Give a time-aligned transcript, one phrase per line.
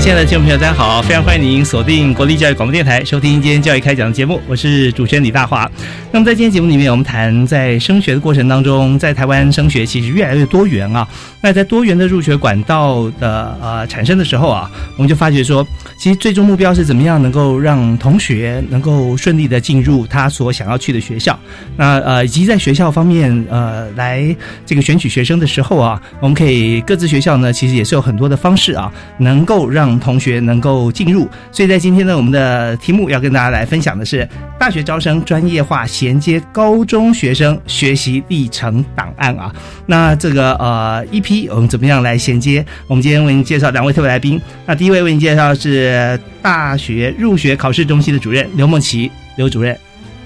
[0.00, 1.02] 亲爱的听众朋友，大家好！
[1.02, 4.40] 非常欢迎您锁定国立教育广播电台，收听今天教育开讲的节目。
[4.48, 5.70] 我是主持人李大华。
[6.10, 11.06] 那么在今天节目里面，我们谈在升学的过程当中，在台湾升学其实越来越多元啊。
[11.42, 15.64] 那在多元的入学管道的呃产生的时候啊，我们就发觉说，
[15.98, 21.38] 其实最终目标是怎么样能够让同学能够顺利的进入他所想要去的学校。
[21.76, 24.34] 那呃，以及在学校方面呃来
[24.64, 39.52] 这个选取学生的时候啊，我们可以各自学校呢，其实也是有很多的方式啊，能够让同学能够进入，所以在今天呢，我们的题目要跟大家来分享的是大学招生专业化衔接高中学生学习历程档案啊。
[39.86, 42.64] 那这个呃一批我们怎么样来衔接？
[42.86, 44.40] 我们今天为您介绍两位特别来宾。
[44.66, 49.76] 那第一位为您介绍是大学入学考试中心的主任刘梦琪刘主任。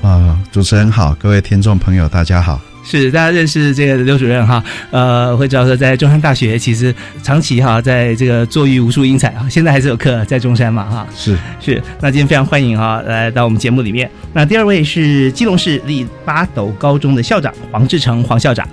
[0.03, 2.61] 啊，主持人好，各位听众朋友大家好。
[2.85, 11.07] 是，大家认识这个刘主任哈，呃，会知道说在中山大学其实长期哈在这个坐育无数英才啊，现在还是有课在中山嘛哈。
[11.17, 14.11] 是是，那今天非常欢迎哈来到我们节目里面。
[14.33, 18.69] 那第二位是基隆市立八斗高中的校长黄志成黄校长。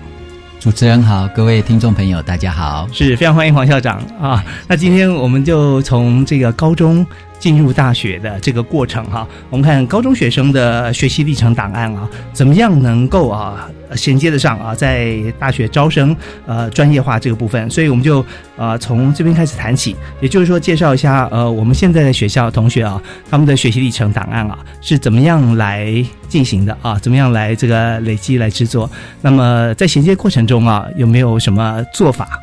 [0.59, 4.43] 主持人好，各位听众朋友大家好，是非常欢迎黄校长啊。
[4.67, 7.07] 那今天我们就从这个高中。
[7.41, 16.15] 进入大学的这个过程哈，我们看高中学生的学习历程档案啊，怎么样能够啊衔接得上啊，在大学招生
[16.45, 18.23] 呃专业化这个部分，所以我们就
[18.57, 25.91] 呃从这边开始谈起，也就是说介绍一下呃我们现在的学校同学啊，他们的学习历程档案啊是怎么样来
[26.29, 28.87] 进行的啊，怎么样来这个累积来制作，
[29.19, 32.39] 那么在衔接过程中啊有没有什么做法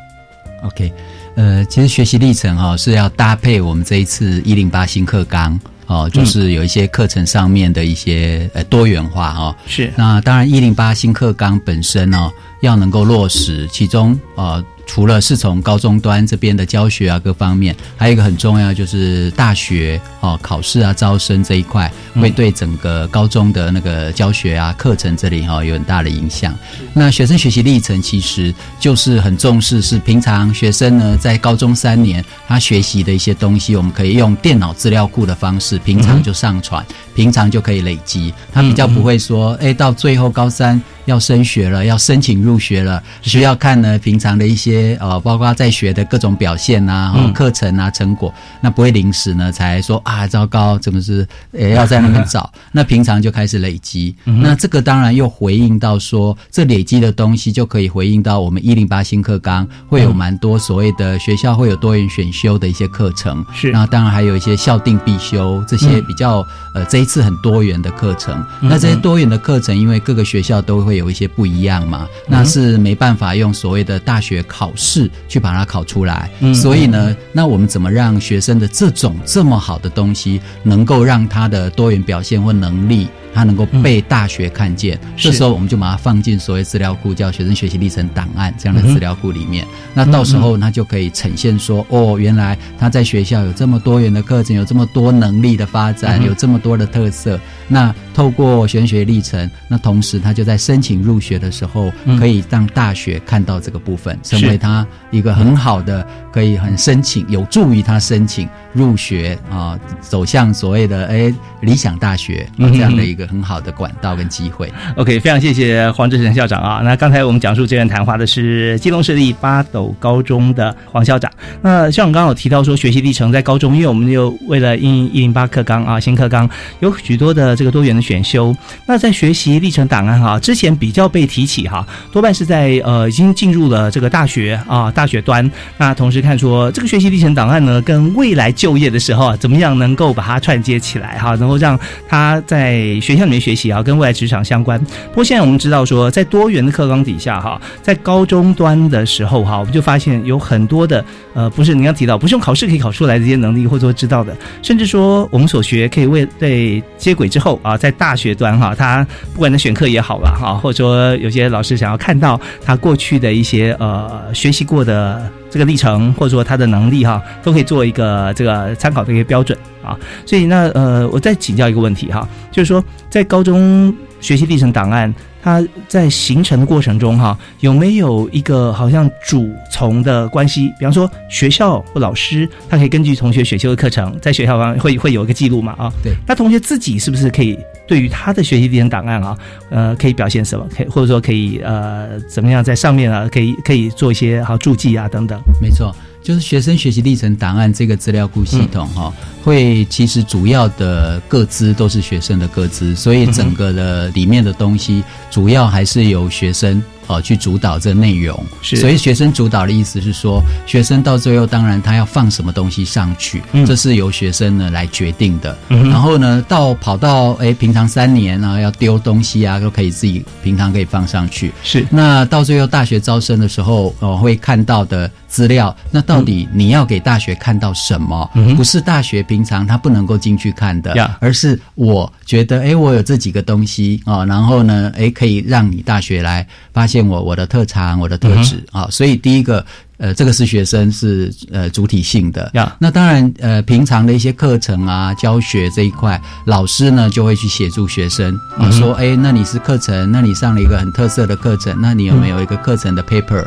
[0.64, 0.92] ？OK。
[1.38, 5.56] 呃，其实学习历程哈是要搭配我们这一次一零八新课纲
[5.86, 9.56] 哦，就是有一些课程上面的一些呃多元化哈。
[9.64, 9.92] 是。
[9.94, 12.28] 那当然一零八新课纲本身呢，
[12.60, 14.64] 要能够落实其中呃。
[14.90, 26.56] 除了是从高中端这边的教学啊各方面，还有一个很重要就是大学哦考试啊招生这一块，会对整个高中的那个教学啊课程这里哈有很大的影响。
[26.94, 36.82] 那学生学习历程其实就是很重视，是平常学生呢在高中三年他学习的一些东西，我们可以用电脑资料库的方式，平常就上传，
[37.14, 38.32] 平常就可以累积。
[38.50, 44.96] 他比较不会说，哎，到最后高三要升学了，要申请入学了，需要看呢平常的一些。
[45.00, 52.52] 呃，包括在学的各种表现呐，课程啊，成果，那不会临时呢才说啊，糟糕，怎么是也 要在那边找？
[52.72, 74.72] 那平常就开始累积，那这个当然又回应到说，这累积的东西就可以回应到我们一零八新课纲会有蛮多所谓的学校会有多元选修的一些课程，是，那当然还有一些校定必修这些比较呃这一次很多元的课程，那这些多元的课程，因为各个学校都会有一些不一样嘛，那是没办法用所谓的大学考。
[74.74, 83.08] 试去把它考出来，所以呢，那我们怎么让学生的这种这么好的东西，能够让他的多元表现或能力？
[83.34, 89.66] 他能够被大学看见，这时候我们就把它放进所谓资料库，叫学生学习历程档案这样的资料库里面。
[89.94, 97.38] 那到时候他就可以呈现说，哦，原来他在学校有这么多元的课程，有这么多能力的发展，有这么多的特色。
[97.68, 113.17] 那透过学生学习历程，那同时他就在申请入学的时候，可以让大学看到这个部分，成为他一个很好的，可以很申请，有助于他申请入学啊，走向所谓的哎理想大学这样的一个。
[113.18, 114.72] 个很好的管道跟机会。
[114.96, 116.80] OK，非常谢谢黄志成校长啊。
[116.82, 121.30] 那刚才我们讲述这段谈话的是基隆市立八斗高中的黄校长。
[121.60, 126.48] 那校长刚刚有提到说学习历程在高中，因为我们就为了应一零八课纲啊新课纲，
[126.80, 128.54] 有许多的这个多元的选修。
[128.86, 135.50] 那在学习历程档案哈，之前比较被提起哈，多半是在呃已经进入了这个大学啊大学端。
[135.76, 141.78] 那同时看说这个学习历程档案呢，跟未来就业的时候啊，怎么样能够把它串接起来哈，能够让
[142.08, 144.78] 他在学校里面学习啊，跟未来职场相关。
[144.84, 151.02] 不过现在我们知道说，在多元的课纲底下哈，在高中端的时候哈，我们就发现有很多的
[151.32, 159.02] 呃，不是你刚提到，不是用考试可以考出来的这些能力，或者说知道的，甚至说我们所学可以为对接轨之后啊，在大学端哈，他
[159.32, 169.96] 不管在选课也好了哈，或者说有些老师想要看到他过去的一些呃学习过的这个历程，或者说他的能力哈，都可以做一个这个参考的一个标准啊。
[170.26, 175.14] 所以那呃，我再请教一个问题哈，就是说在高中学习历程档案。
[175.42, 180.68] 它在形成的过程中，哈，有没有一个好像主从的关系？
[180.78, 185.74] 比方说学校或老师，他可以根据同学选修的课程，在学校方会会有一个记录嘛？
[185.78, 186.12] 啊，对。
[186.26, 189.38] 那同学自己是不是可以对于他的学习历程档案啊，
[189.70, 190.66] 呃，可以表现什么？
[190.76, 195.40] 可以或者说可以呃，怎么样在上面啊，可以可以做一些好注记啊等等？
[195.62, 195.94] 没错。
[196.22, 199.12] 就是学生学习历程档案这个资料库系统哈，
[199.42, 206.82] 会其实主要的各资都是学生的各资，所以整个的里面的东西主要还是由学生。
[207.10, 215.56] 哦，去主导这内容，所以学生主导的意思是说，学生到最后当然他要放什么东西上去，这是由学生呢来决定的。
[215.70, 221.50] 然后呢，到跑到哎平常三年啊要丢东西啊都可以自己平常可以放上去。
[221.62, 228.28] 是，那到最后大学招生的时候哦会看到的资料，那到底你要给大学看到什么？
[228.56, 237.06] 不是大学平常他不能够进去看的，而是我觉得哎我有这几个东西啊，然后呢哎可以让你大学来发现。
[237.06, 239.64] 我我的特长，我的特质啊，所以第一个。
[239.98, 253.44] 呃，这个是学生是呃主体性的，那当然呃平常的一些课程啊教学这一块，老师呢就会去协助学生啊，说哎，那你是课程，那你上了一个很特色的课程，那你有没有一个课程的 paper，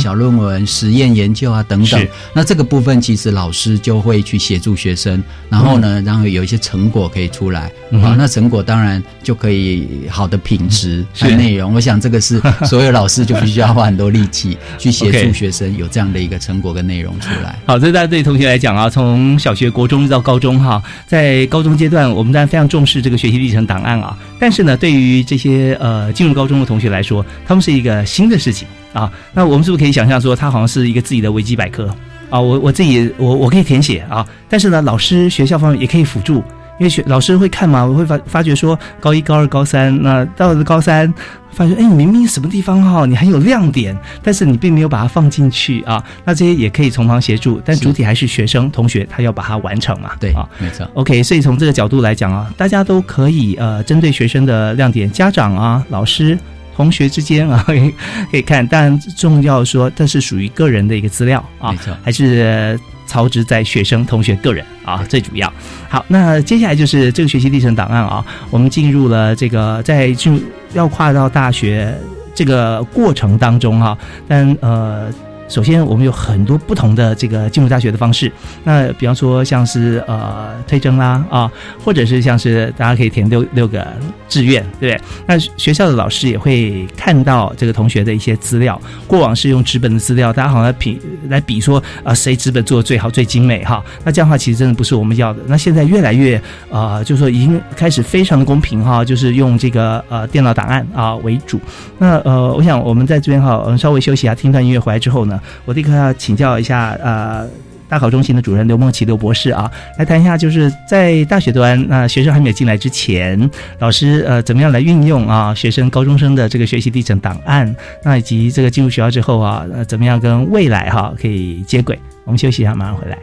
[0.00, 2.04] 小论文、实验研究啊等等？
[2.34, 7.70] 那这个部分其实老师就会去协助学生，然后呢，然后有一些成果可以出来
[8.02, 11.72] 啊，那成果当然就可以好的品质和内容。
[11.72, 15.88] 我想这个是 所有老师就必须要花很多力气去协助学生有。
[15.92, 17.56] 这样的一个成果跟内容出来。
[17.66, 24.16] 好，这大家对同学来讲啊，从小学、国中到高中哈，在高中阶段，我们当然非常重视这个学习历程档案啊。
[24.40, 29.12] 但是呢，对于这些呃进入高中的同学来说，他们是一个新的事情啊。
[29.34, 31.94] 那我们是不是可以想象说，他好像是一个自己的维基百科
[32.30, 32.40] 啊？
[32.40, 36.42] 我我自己我我可以填写啊，但是呢，老师学校方面也可以辅助。
[36.78, 41.12] 因为学老师会看嘛，我会发发觉说高一、高二、高三，那到了高三，
[41.50, 46.02] 发觉哎，你明明什么地方哈，你很有亮点，但是你并没有把它放进去啊。
[46.24, 50.12] 那这些也可以从旁协助，但主体还是学生同学，他要把它完成嘛。
[50.18, 50.88] 对啊，没错。
[50.94, 56.38] OK，所以从这个角度来讲啊，大家都可以呃，针对学生的亮点，家长啊、老师、
[56.76, 57.62] 同学之间啊，
[58.30, 58.66] 可以看。
[58.66, 62.78] 但重要说，这是属于个人的一个资料啊，没错，还是。
[63.04, 65.52] 曹植在学生同学个人啊，最主要。
[65.86, 70.40] 好，那接下来就是这个学习历程档案啊，我们进入了这个在进入
[70.72, 71.94] 要跨到大学
[72.34, 75.12] 这个过程当中哈，但呃。
[75.52, 78.32] 首先，我们有很多不同的这个进入大学的方式。
[78.64, 81.52] 那比方说，像是呃推甄啦啊，
[81.84, 83.86] 或者是像是大家可以填六六个
[84.30, 85.00] 志愿，对不对？
[85.26, 88.80] 那学校的老师也会看到这个同学的一些资料。
[89.06, 93.84] 过往是用纸本的资料，大家好像比来比说啊，谁纸本做的最好、最精美哈？
[94.04, 95.40] 那这样的话，其实真的不是我们要的。
[95.48, 96.40] 那现在越来越
[96.70, 101.60] 啊，就是说已经开始非常的公平哈，就是用这个呃电脑档案啊为主。
[101.98, 105.38] 那呃，我想我们在这边哈，我们稍微休息一下，听段音乐回来之后呢。
[105.64, 107.48] 我立刻要请教一下，呃，
[107.88, 121.98] 大考中心的主任刘梦琪刘博士啊，来谈一下，就是在大学端，那学生还没有进来之前，老师呃怎么样来运用啊学生高中生的这个学习历程档案，那以及这个进入学校之后啊，呃怎么样跟未来哈可以接轨？
[122.24, 123.18] 我们休息一下，马上回来。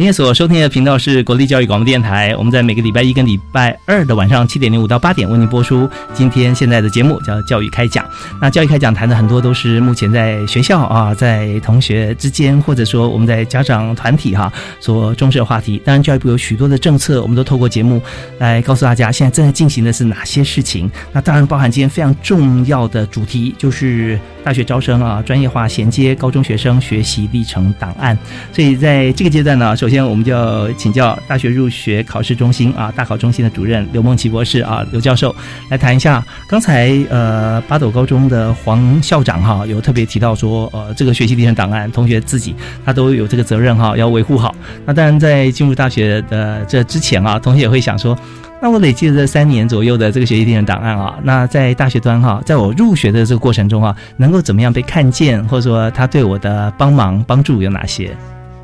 [0.00, 5.86] 您现在所收听的频道是国立教育广播电台，我们在每个礼拜一跟礼拜二的晚上七点零五到八点为您播出。
[6.14, 8.02] 今天现在的节目叫《教育开讲》，
[8.40, 15.76] 那教育开讲谈的很多都是目前在学校啊，在同学之间，或者说我们在家长团体哈所重视的话题。
[15.84, 18.00] 当然，教育部有许多的政策，我们都透过节目
[18.38, 20.90] 来告诉大家，现在正在进行的是哪些事情。
[21.12, 28.16] 那当然包含今天非常重要的主题，就是大学招生啊，专业化衔接高中学生学习历程档案。
[28.52, 35.34] 所以在这个阶段呢，首先我们就要请教大学入学考试中心啊，大考中心的主任刘梦琪博士啊，刘教授
[35.68, 36.24] 来谈一下。
[36.48, 42.54] 刚才呃，八斗高中的黄校长哈，有特别提到说，呃，这个学习历程档案，同学自己
[42.84, 44.54] 他都有这个责任哈，要维护好。
[44.86, 48.18] 那当然，在进入大学的这之前啊，同学也会想说。
[48.62, 58.14] 那我累积了这三年左右的这个学习历程档案啊，那在大学端哈，在我入学的这个过程中啊，能够怎么样被看见，或者说他对我的帮忙帮助有哪些？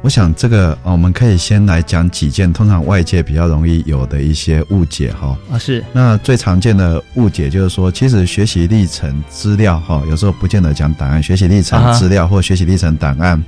[0.02, 5.36] 我想这个我们可以先来讲几件通常外界比较容易有的一些误解哈。
[5.50, 5.82] 啊，是。
[5.92, 13.42] 那最常见的误解就是说，其实学习历程资料哈，有时候不见得讲档案，学习历程资料或学习历程档案。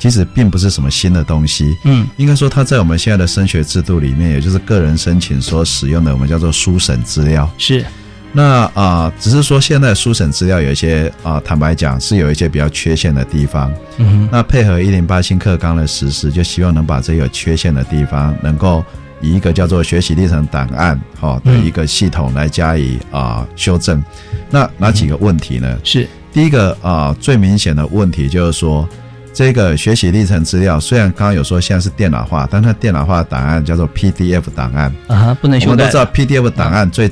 [0.00, 7.48] 其实并不是什么新的东西，嗯，应该说它在我们现在的升学制度里面，也就是个人申请所使用的，我们叫做书审资料。
[7.58, 7.84] 是，
[8.32, 13.70] 那啊，只是说现在书审资料有一些啊，坦白讲是有一些比较缺陷的地方。
[13.98, 18.82] 嗯，那配合一零八新课纲的实施，就希望能把这有缺陷的地方，能够
[19.20, 24.02] 以一个叫做学习历程档案哈的一个系统来加以啊修正。
[24.48, 25.78] 那哪几个问题呢？
[25.84, 28.88] 是第一个啊，最明显的问题就是说。
[29.32, 35.70] 这个学习历程资料虽然刚刚有说现在是电脑化，但它电脑化的档案叫做 PDF 档案啊，不能修改。
[35.72, 37.10] 我们都知道 PDF 档案最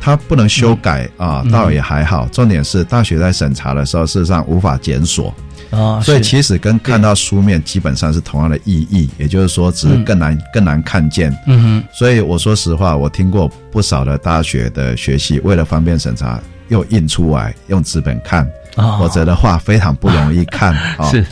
[0.00, 2.28] 它不能修改啊，倒也还好。
[2.28, 5.34] 重点是大学在审查的时候，事实上无法检索
[5.70, 11.36] 啊，所以其实跟看到书面基本上是同样的意义，也就是说只是更难更难看见。
[11.48, 11.84] 嗯哼。
[11.92, 21.08] 所以我说实话，我听过不少的大学的学习为了方便审查，又印出来用纸本看，否则的话非常不容易看啊。
[21.10, 21.26] 是。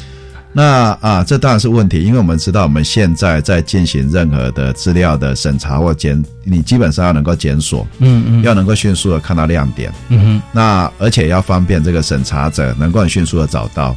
[0.57, 13.97] 那啊，这当然是问题，因为我们知道我们现在在进行任何的资料的审查或检，你基本上要能够检索，嗯嗯，要能够迅速的看到亮点，嗯哼，那而且要方便这个审查者能够很迅速的找到，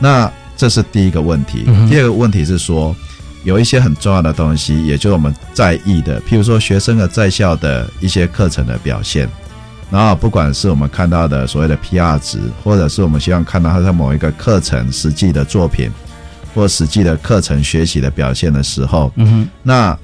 [0.00, 1.64] 那这是第一个问题。
[1.88, 2.94] 第二个问题是说，
[3.44, 9.28] 有一些很重要的东西，也就是我们在意的，譬如说学生的在校的一些课程的表现。
[9.92, 15.90] 然后，不管是我们看到的所谓的 PR 值，或者是我们希望看到他在某一个课程实际的作品，
[16.54, 19.98] 或实际的课程学习的表现的时候，嗯哼，那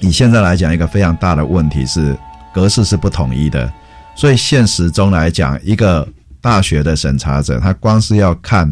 [0.00, 2.18] 以现在来讲，一个非常大的问题是
[2.52, 3.72] 格式是不统一的，
[4.16, 6.04] 所以现实中来讲，一个
[6.40, 8.68] 大学的审查者，他光是要看，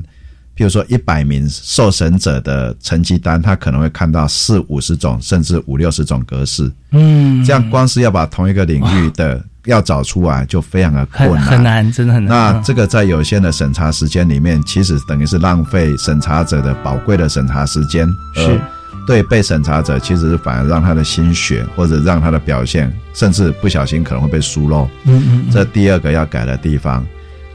[0.57, 9.41] 譬如说一百名受审者的成绩单，他可能会看到四五十种，甚至五六十种格式，嗯，这样光是要把同一个领域的。
[9.65, 12.55] 要找出来就非常的困难，很难，真的很难。
[12.55, 18.07] 那这个在有限的审查时间里面，其实等于是浪费审查者的宝贵的审查时间。
[18.35, 18.61] 是，
[19.07, 24.89] 对被审查者，其实是反而让他的心血或者让他的表现，甚至不小心可能会被疏漏。
[25.05, 25.47] 嗯嗯。
[25.51, 27.05] 这第二个要改的地方。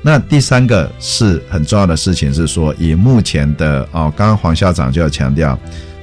[0.01, 5.59] 那第三个是很重要的事情是说，以目前的哦，刚刚黄校长就要强调，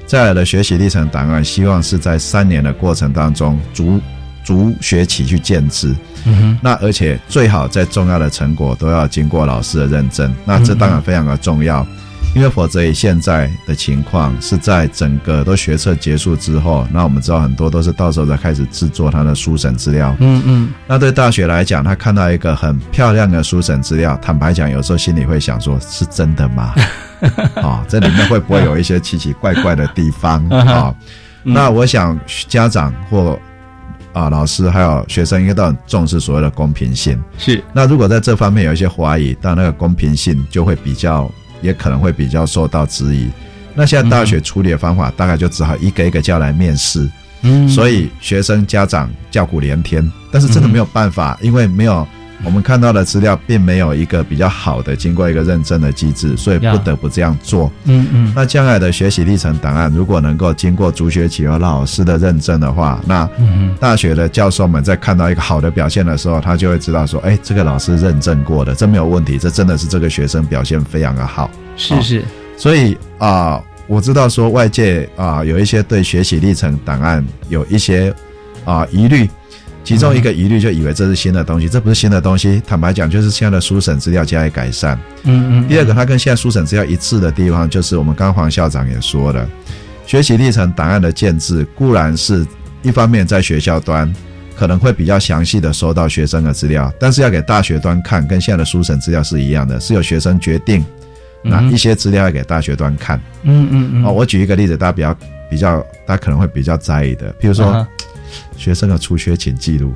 [0.06, 4.00] 再来的学习历程档案，希望是在三年的过程当中逐。
[4.46, 5.92] 逐学期去建制，
[6.24, 11.84] 嗯哼，那而且最好在重要的成果都要经过老师的认证，那这当然非常的重要，
[12.32, 26.72] 因为否则以现在的情况是在整个都学测结束之后，那我们知道很多都是到时候才开始制作他的书审资料，嗯嗯，那对大学来讲，他看到一个很漂亮的书审资料，坦白讲，有时候心里会想说，是真的吗？
[27.56, 30.46] 啊， 这里面会不会有一些奇奇怪怪的地方？
[30.54, 30.94] 啊？
[31.48, 33.38] 那我想家长或
[34.16, 37.22] 啊，老师还有学生应该都很重视所谓的公平性。
[37.36, 41.30] 是，那如果在这方面有一些怀疑，但那个公平性就会比较，
[41.60, 43.28] 也可能会比较受到质疑。
[43.74, 47.06] 那现在大学处理的方法，大概就只好一个一个叫来面试。
[47.42, 52.08] 嗯，所以学生家长叫苦连天，但是真的没有办法，因为没有。
[52.44, 57.72] 我们看到的资料并没有一个比较好的经过一个认证的机制，所以不得不这样做。
[57.84, 58.32] 嗯嗯。
[58.36, 63.28] 那将来的学习历程档案如果能够经过主学期和老师的认证的话，那
[63.80, 71.50] 大学的教授们在看到一个好的表现的时候，他就会知道说，哎，这个老师认证过的，这没有问题，这真的是这个学生表现非常的好。
[71.76, 72.24] 是是。
[72.56, 78.14] 所以啊，我知道说外界啊有一些对学习历程档案有一些
[78.64, 79.28] 啊疑虑。
[79.86, 82.60] 其中一个疑虑就以为这是新的东西，这不是新的东西。
[82.66, 84.98] 坦白讲，就是现在的书审资料加以改善。
[85.22, 85.68] 嗯嗯。
[85.68, 89.48] 第二个，它跟现在书审资料一致的地方，就是我们刚黄校长也说了，
[90.04, 92.44] 学习历程档案的建制固然是
[92.82, 94.12] 一方面在学校端
[94.56, 100.84] 可能会比较详细的收到学生的资料，但是要给大学端看，跟现在的书审资料是一样的，是由学生决定
[101.42, 103.20] 哪一些资料要给大学端看。
[103.44, 104.04] 嗯嗯嗯。
[104.04, 105.16] 哦，我举一个例子，大家比较
[105.48, 107.86] 比较，大家可能会比较在意的，譬如说、
[108.56, 109.94] 学生的出缺勤记录。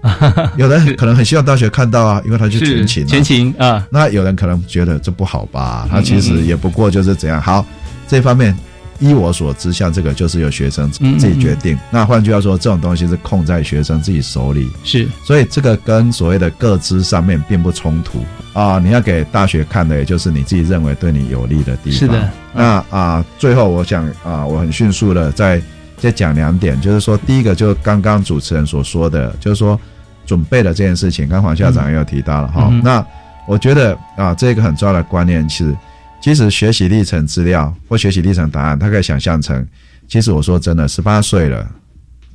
[0.56, 3.84] 有人可能很希望大学看到啊，因为他去全勤、啊，全勤啊。
[3.90, 5.88] 那有人可能觉得这不好吧？
[5.90, 7.42] 他其实也不过就是怎样。
[7.42, 7.66] 好，
[8.06, 8.56] 这方面
[9.00, 11.76] 依我所知，像这个就是由学生自己决定。
[11.90, 14.70] 那换句话说，这种东西是控在学生自己手里。
[14.84, 18.78] 是，所以这个跟所谓的各资上面并不冲突啊。
[18.78, 21.98] 你要给大学看的，也就是你自己认为对你有利的地方。
[21.98, 22.30] 是的。
[22.54, 25.60] 那啊，最后我想啊，我很迅速的再
[25.98, 29.78] 再讲两点，就是说，第一个就是刚刚主持人所说的，就是说。
[30.26, 32.68] 准备的这件事情，刚黄校长也有提到了哈。
[32.84, 33.02] 那
[33.46, 35.74] 我觉得啊，这个很重要的观念是，
[36.20, 39.66] 其实学习历程资料或学习历程答案，它可以想象成，
[40.06, 41.66] 其实我说真的，十八岁了，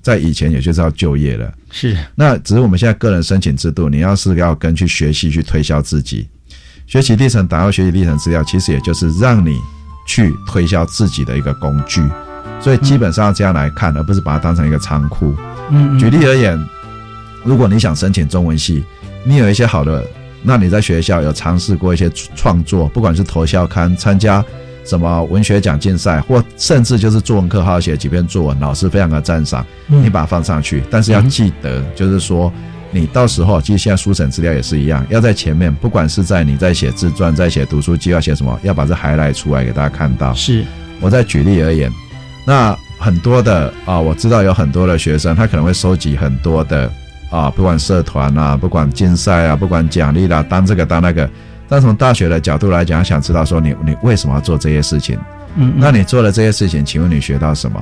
[0.01, 1.53] 在以前也就是要就业了。
[1.69, 1.95] 是。
[2.15, 6.27] 那只是我们现在个人申请制度，你要是要跟去学习去推销自己，
[6.87, 9.55] 学习历程档案、学习历程资料，其实也就是让你
[10.07, 12.01] 去推销自己的一个工具。
[12.63, 15.35] 所以基本上这样来看，而不是把它当成一个仓库。
[15.69, 15.99] 嗯。
[15.99, 16.57] 举例而言。
[17.45, 18.85] 如果你想申请中文系，
[19.25, 20.01] 你有一些好的，
[20.43, 24.41] 那你在学校有尝试过一些创作，不管是投校刊、参加
[24.85, 30.81] 什么文学奖竞赛，或甚至就是作文课好好写几篇作文，老师非常的赞赏，你把它放上去。
[30.89, 32.49] 但是要记得，就是说
[32.91, 40.33] 你到时候，其实现在书审资料也是一样，要在前面，不管是在你在写自传、在写读书计划、写什么，要把这 highlight 出来给大家看到。
[40.33, 40.63] 是，
[41.01, 41.91] 我再举例而言，
[42.45, 46.91] 那很多的啊，我知道有很多的学生，他可能会收集很多的。
[47.31, 51.27] 啊，不管社团啊，不管竞赛啊，不管奖励啦，当这个当那个，
[51.67, 55.17] 但从大学的角度来讲，想知道说你你为什么要做这些事情？
[55.55, 57.81] 嗯，那你做了这些事情，请问你学到什么？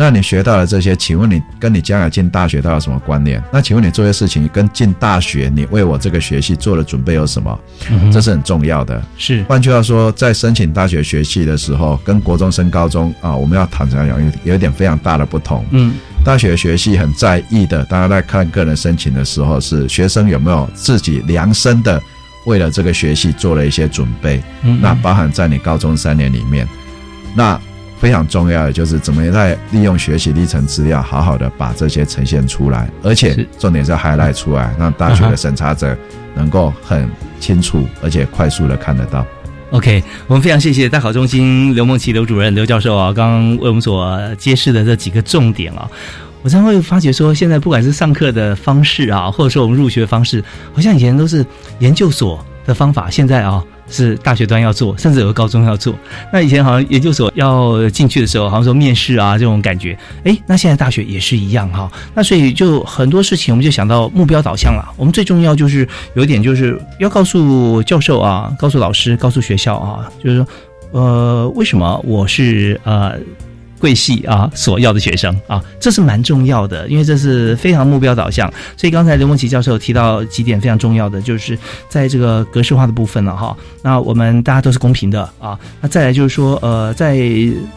[0.00, 3.42] 那你学到了这些，请问你跟你将来进大学都有什么关联？
[3.52, 7.58] 那请问你做些事情跟进大学，你为我这个学系做的准备有什么？
[8.12, 9.02] 这是很重要的。
[9.16, 15.66] 是，换句话说，在申请大学学系的时候，跟国中升高中啊，我们要坦诚讲，有有一点非常大的不同。
[15.72, 15.94] 嗯。
[16.24, 22.00] 大学学系很在意的，大家在看个人申请的时候，是学生有没有自己量身的
[22.44, 24.40] 为了这个学系做了一些准备。
[24.62, 26.68] 嗯，那包含在你高中三年里面，
[27.34, 27.58] 那
[28.00, 35.96] 非常重要的就是怎么在利用学习历程资料，好好的把这些呈现出来，而且重点是 highlight 出来，让大学的 审查者
[36.34, 37.08] 能够很
[37.40, 39.26] 清楚而且快速的看得到。
[39.70, 45.90] OK，我们非常谢谢大考中心刘梦琪刘主任刘教授啊，刚刚为我们所揭示的这几个重点啊，
[46.42, 51.44] 我常会发觉说，现在不管是上课的方式啊，或者说我们入学的方式，好像以前都是
[51.80, 55.94] 研究所的方法，现在啊是大学端要做，甚至有个高中要做。
[56.32, 61.90] 那以前好像研究所要进去的时候，好像说面试啊这种感觉，哎，那现在大学也是一样哈。
[62.14, 64.92] 那所以就很多事情，我们就想到目标导向了。
[64.96, 70.46] 我们最重要就是有一点，就是要告诉教授啊，告诉老师，告诉学校啊，就是说，
[70.92, 73.14] 呃，为什么我是呃。
[73.78, 78.52] 贵系啊，所要的学生啊，这是蛮重要的，因为这是非常目标导向。
[78.76, 83.56] 所以刚才刘梦琪教授提到几点非常重要的，就是在这个格式化的部分了哈。
[83.82, 85.58] 那我们大家都是公平的啊。
[85.80, 87.16] 那再来就是说，呃，在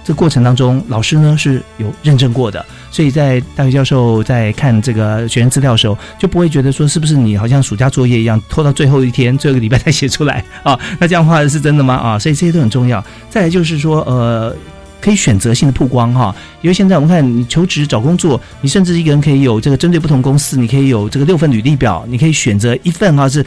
[0.04, 10.78] 这过程当中，老师呢是有认证过的，所以在大学教授在看这个学生资料的时候，就不会觉得说是不是你好像暑假作业一样拖到最后一天、最后一个礼拜才写出来啊？
[11.00, 11.94] 那这样的话是真的吗？
[11.96, 13.04] 啊，所以这些都很重要。
[13.30, 14.56] 再来就是说，呃。
[15.02, 23.44] 可以选择性的曝光哈，因为现在我们看你求职找工作，你甚至一个人可以有这个针对不同公司，你可以有这个六份履历表，你可以选择一份哈是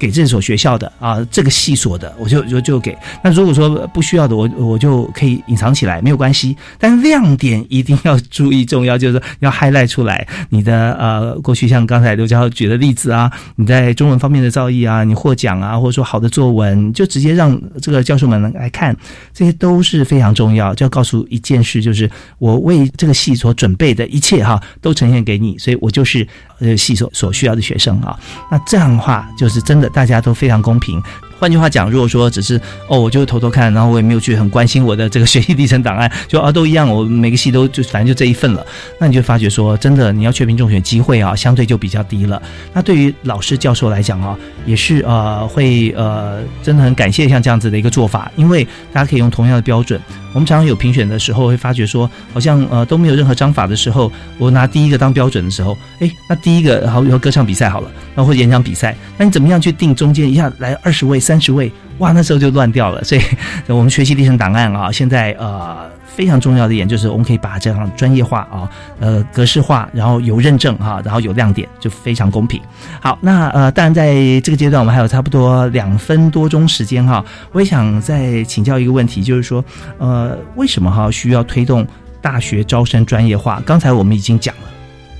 [0.00, 2.96] 给这所学校的啊，这个系所的，我就就就给。
[3.22, 6.56] 那如果说不需要的，我我就可以隐藏起来，没有关系。
[6.78, 18.96] 但亮点一定要注意重要，就是要 highlight 出来你的呃过去像刚才刘教授举的例子啊，你在中文方面的造诣啊，你获奖啊，或者说好的作文，就直接让这个教授们来看，
[19.34, 20.74] 这些都是非常重要。
[20.74, 26.26] 就要告诉一件事，就是我为这个系所准备的一切哈，都呈现给你，所以我就是
[26.60, 28.18] 呃系所所需要的学生啊。
[28.50, 31.02] 那这样的话，就是真的大家都非常公平。
[31.38, 38.66] 换句话讲，如果说只是哦，我就偷偷看，然后我也没有去很关心我的这个学习历程档案，就啊都一样，我每个系都就反正就这一份了，
[38.98, 42.42] 那你就发觉说，真的你要确定中选机会啊，相对就比较低了。
[42.74, 49.98] 那对于老师教授来讲啊，也是呃会呃真的很感谢像这样子的一个做法，因为大家可以用同样的标准。
[50.32, 61.70] 我们常常有评选的时候会发觉说，好像呃都没有任何章法的时候，我拿第一个当标准的时候，哎，那第一个好，以后歌唱比赛好了，然后演讲比赛，那你怎么样去定中间一下来二十位、三十位？
[61.98, 63.04] 哇，那时候就乱掉了。
[63.04, 63.20] 所以
[63.68, 68.68] 我们学习历程档案啊，现在呃非常重要的一点就是，我们可以把这样专业化啊，
[68.98, 72.60] 呃，格式化，然后有认证哈，然后有亮点，就非常公平。
[73.00, 79.64] 好，那呃，当然在这个阶段，我们还有差不多两分多钟时间哈，我也想再请教一个问题，就是说，
[79.98, 81.86] 呃，为什么哈需要推动
[82.20, 83.62] 大学招生专业化？
[83.64, 84.62] 刚才我们已经讲了。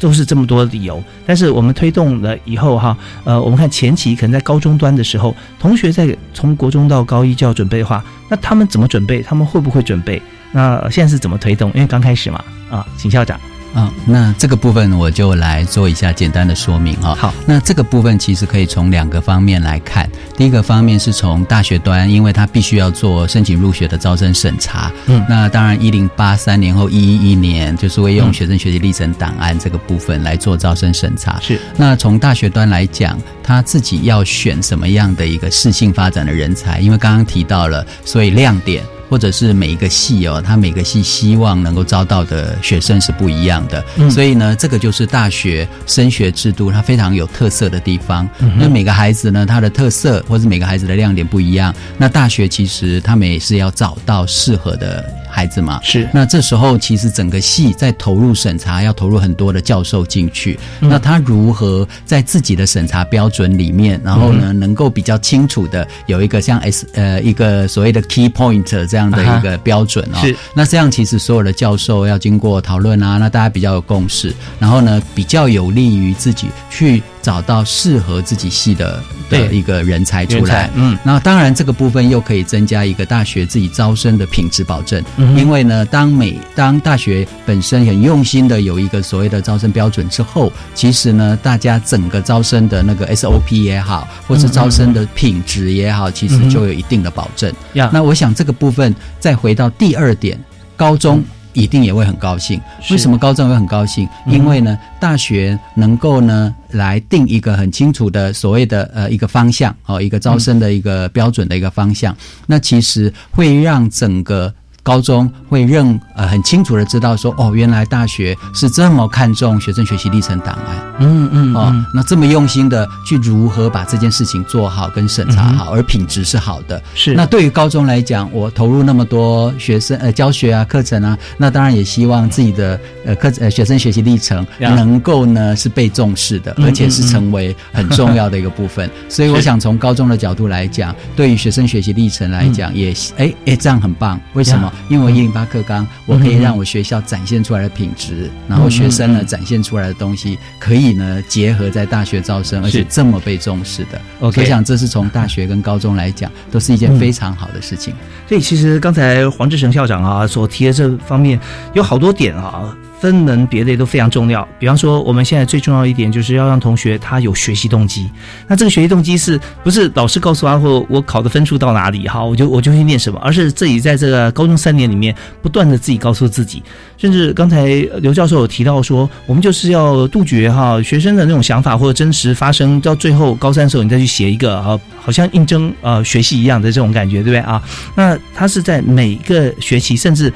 [0.00, 9.20] 都是这么多理由，但是我们推动了以后哈，呃，我们看前期可能在高中端的时候，同学在从国中到高一就要准备的话，那他们怎么准备？
[9.20, 10.22] 他们会不会准备？
[10.52, 11.70] 那现在是怎么推动？
[11.74, 13.38] 因为刚开始嘛，啊，请校长。
[13.72, 17.14] 啊，那这个部分我就来做一下简单的说明哈。
[17.14, 20.10] 好，那这个部分其实可以从两个方面来看。
[20.36, 24.90] 第一个方面是从大学端，因为它必须要做申请入学的招生审查。
[25.06, 31.38] 嗯，那当然一零八三年后一一一年就是会用学生学习历程档案这个部分来做招生审查。
[31.40, 36.80] 是，那从大学端来讲，他自己要选什么样的一个适性发展的人才？
[36.80, 38.82] 因为刚刚提到了，所以亮点。
[39.10, 48.28] 或者是每一个系哦，他每个系希望能够招到的学生是不一样的，所以呢，这个就是大学升学制度它非常有特色的地方。
[48.56, 55.80] 那每个孩子呢，他的特色或者每个孩子的亮点不一样，那大学其实他们也是要找到适合的孩子嘛。
[55.82, 56.08] 是。
[56.14, 60.56] 那这时候其实整个系在投入审查，要投入很多的教授进去。
[60.78, 68.99] 那他如何在自己的审查标准里面，然后呢，能够比较清楚的有一个像 S 呃一个所谓的 key point 这样。
[69.10, 70.34] 这样的一个标准哦，是。
[70.52, 80.70] 那这样其实所有的教授要经过讨论啊，那大家比较有共识，然后呢比较有利于自己去找到适合自己系的的一个人才出来。
[80.74, 85.02] 嗯，那当然这个部分又可以增加一个大学自己招生的品质保证，
[85.37, 97.52] 因为呢，当每当大学本身很用心的有一个所谓的招生标准之后，其实呢，大家整个招生的那个 SOP 也好，或是招生的品质也好，其实就有一定的保证。
[97.92, 98.94] 那我想这个部分。
[99.20, 100.38] 再回到第二点，
[100.76, 102.60] 高中一定也会很高兴。
[102.90, 104.08] 为什么高中会很高兴？
[104.26, 112.16] 因为呢，大学能够呢来定一个很清楚的所谓的呃一个方向哦，一个招生的一个标准的一个方向。
[112.46, 114.54] 那其实会让整个。
[114.82, 126.80] 高中会认呃很清楚的知道说哦，原来大学是这么看重学生学习历程档案，嗯嗯哦，那这么用心的去如何把这件事情做好跟审查好，而品质是好的。
[126.94, 138.90] 是那对于高中来讲，我投入那么多学生呃教学啊课程啊，那当然也希望自己的呃课呃学生学习历程能够呢是被重视的，而且是成为很重要的一个部分。
[139.08, 144.20] 所以我想从高中的角度来讲，对于学生学习历程来讲，也哎哎这样很棒。
[144.34, 144.69] 为什么？
[144.88, 154.00] 因为我一零八课纲，我可以让我学校展现出来的品质，然后学生呢展现出来的东西，可以呢结合在大学招生，而且这么被重视的。
[154.18, 157.94] 我想这是从大学跟高中来讲，都是一件非常好的事情。
[158.28, 161.38] 所以其实刚才黄志成校长啊所提的这方面
[161.74, 162.76] 有好多点啊。
[163.00, 164.46] 分门别类都非常重要。
[164.58, 168.10] 比方说，我们现在最重要一点就是要让同学他有学习动机。
[168.46, 176.62] 那这个学习动机是不是老师告诉他，或我考的分数到哪里，哈，我就我就去念什么，而是自己在这个高中三年里面不断的自己告诉自己。
[176.98, 177.66] 甚至刚才
[178.02, 187.62] 刘教授有提到说，我们就是要杜绝哈学生的那种想法或者真实发生，到最后高三的时候你再去写一个啊，好像应征呃学习一样的这种感觉，对不对啊？
[187.94, 190.30] 那他是在每一个学期，甚至。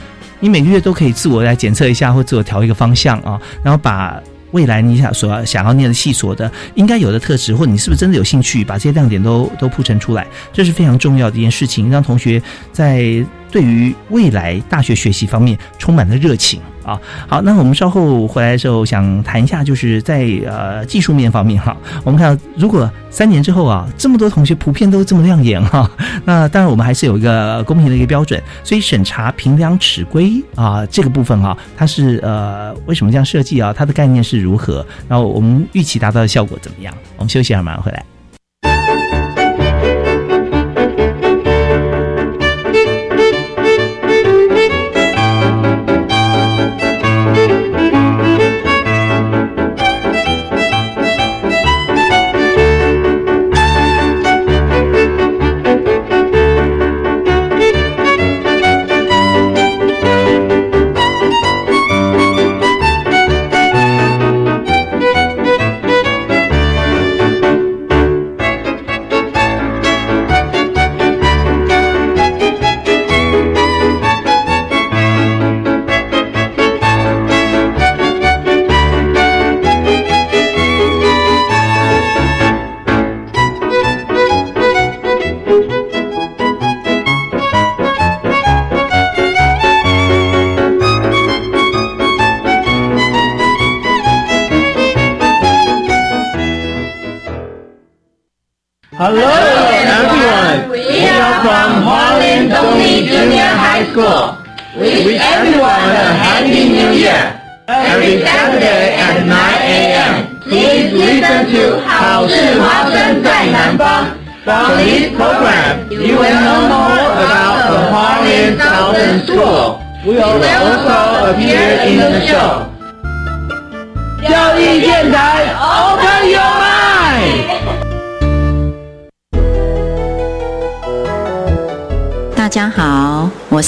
[0.45, 16.61] 你每个月都可以自我来检测一下，或自我调一个方向啊，然后把未来你想所想要念的系所的应该有的特质，或你是不是真的有兴趣，把这些亮点都都铺陈出来，这是非常重要的一件事情，让同学在对于未来大学学习方面充满了热情。
[16.85, 25.91] 啊，好，那我们稍后回来的时候想谈一下，就是在呃技术面方面哈，我们看到如果三年之后啊，这么多同学普遍都这么亮眼哈，
[26.25, 33.73] 那当然我们还是有一个公平的一个标准，所以审查评量尺规啊这个部分哈，它是呃为什么这样设计啊？
[33.77, 34.85] 它的概念是如何？
[35.09, 36.95] 然后我们预期达到的效果怎么样？
[37.17, 38.14] 我们休息一下，马上回来。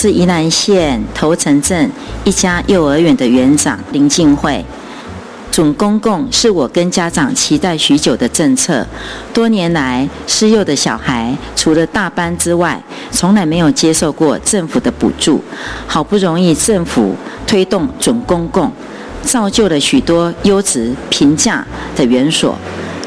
[0.07, 1.91] 是宜兰县头城镇
[2.23, 4.65] 一家幼儿园的园长林静慧。
[5.51, 8.87] 准公共是我跟家长期待许久的政策，
[9.35, 15.43] 多年来失幼的小孩除了大班之外，从来没有接受过政府的补助。
[15.89, 18.71] 好不容易政府推动准公共，
[19.25, 21.67] 造就了许多优质平价
[21.97, 22.57] 的园所，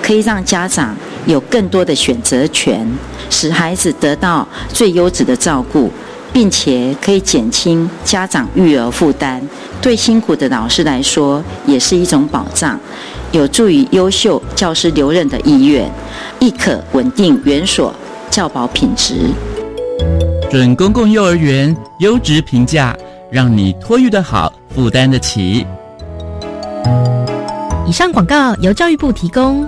[0.03, 0.93] 可以让家长
[1.25, 2.85] 有更多的选择权，
[3.29, 5.89] 使孩子得到最优质的照顾，
[6.39, 9.45] 并且可以减轻家长育儿负担。
[9.81, 12.79] 对辛苦的老师来说，也是一种保障，
[13.33, 15.91] 有助于优秀教师留任的意愿，
[16.39, 17.93] 亦可稳定园所
[18.29, 19.15] 教保品质。
[20.49, 22.95] 准公共幼儿园优质评价，
[23.29, 25.67] 让你托育的好，负担得起。
[27.85, 29.67] 以上广告由教育部提供。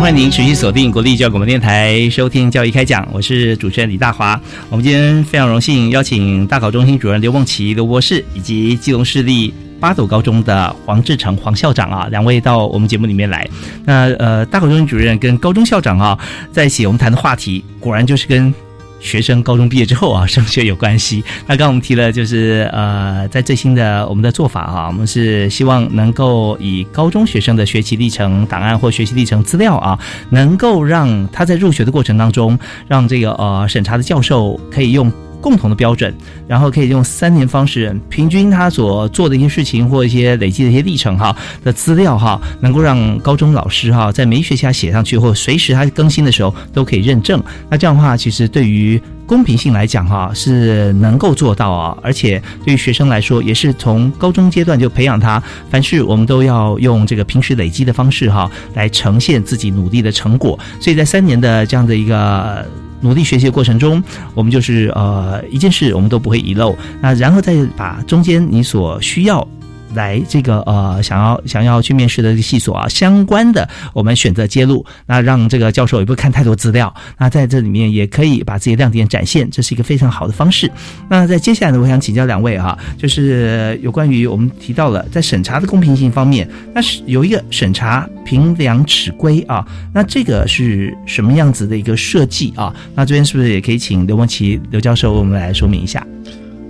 [0.00, 4.40] 欢迎您持续锁定国立教育广播电台收听教育开讲，我是主持人李大华。
[4.70, 13.46] 我们今天非常荣幸邀请大考中心主任刘梦琪刘博士以及基隆市立八斗高中的黄志成黄校长啊，两位到我们节目里面来。
[13.84, 16.18] 那呃，大考中心主任跟高中校长啊
[16.50, 18.52] 在一起，我们谈的话题果然就是跟。
[19.00, 21.24] 学生高中毕业之后啊，升学有关系。
[21.46, 35.10] 那刚刚我们提了，就是呃，在最新的我们的做法啊，我们是希望能够以高中学生的学习历程档案或学习历程资料啊，能够让他在入学的过程当中，让这个呃审查的教授可以用。
[35.40, 36.14] 共同的标准，
[36.46, 47.42] 然后可以用三年方式平均他所做的一些事情或一些累积的一些历程哈的资料哈，能够让高中老师哈在每一学期他写上去，或随时他更新的时候都可以认证。
[47.68, 60.58] 那这样的话，其实对于公平性来讲哈是能够做到啊，而且对于学生来说也是从高中阶段就培养他，凡事我们都要用这个平时累积的方式哈来呈现自己努力的成果。
[60.80, 62.66] 所以在三年的这样的一个。
[63.00, 64.02] 努力学习的过程中，
[64.34, 69.46] 我们就是呃一件事我们都不会遗漏，那然后再把中间你所需要。
[69.94, 80.70] 来这个呃，想要想要去面试的这个系所啊，相关的我们选择揭露，那让这个教授也不看太多资料，那在这里面也可以把自己的亮点展现，这是一个非常好的方式。
[81.08, 92.74] 那在接下来呢，我想请教两位哈、就是有关于我们提到了在审查的公平性方面，那是有一个审查评量尺规啊，那这个是什么样子的一个设计啊？
[92.94, 96.06] 那这边是不是也可以请刘梦琪刘教授为我们来说明一下？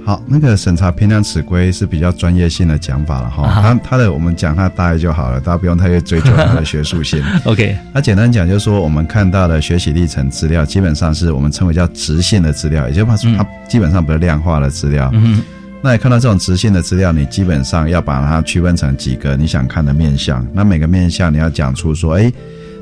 [0.04, 7.22] 好，那个审查评量尺规是比较专业性的讲法了哈，啊它它的我们讲它大概就好了，大家不用太去追求它的学术性。
[7.44, 15.10] OK，那简单讲就是说，我们看到的学习历程资料，基本上是我们称为叫直线的资料，也就是说它基本上不是量化的资料。
[15.12, 15.42] 嗯
[15.82, 20.46] 那你看到这种直线的资料，你基本上要把它区分成几个你想看的面向。
[20.52, 22.30] 那每个面向你要讲出说，哎，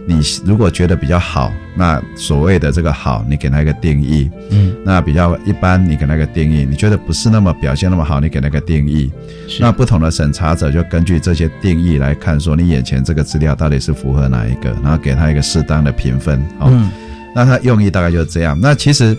[0.09, 4.31] 你如果觉得比较好，那所谓的这个好，你给它一个定义。
[4.51, 6.65] 嗯，那比较一般，你给它一个定义。
[6.65, 9.13] 你觉得不是那么表现那么好，你给它一个定义。
[9.61, 16.41] 那不同的审查者就根据这些定义来看，说你眼前这个资料到底是符合哪一个，然后给他一个适当的评分。
[16.59, 16.91] 哦，嗯
[17.35, 18.59] 那它用意大概就是这样。
[18.59, 19.15] 那其实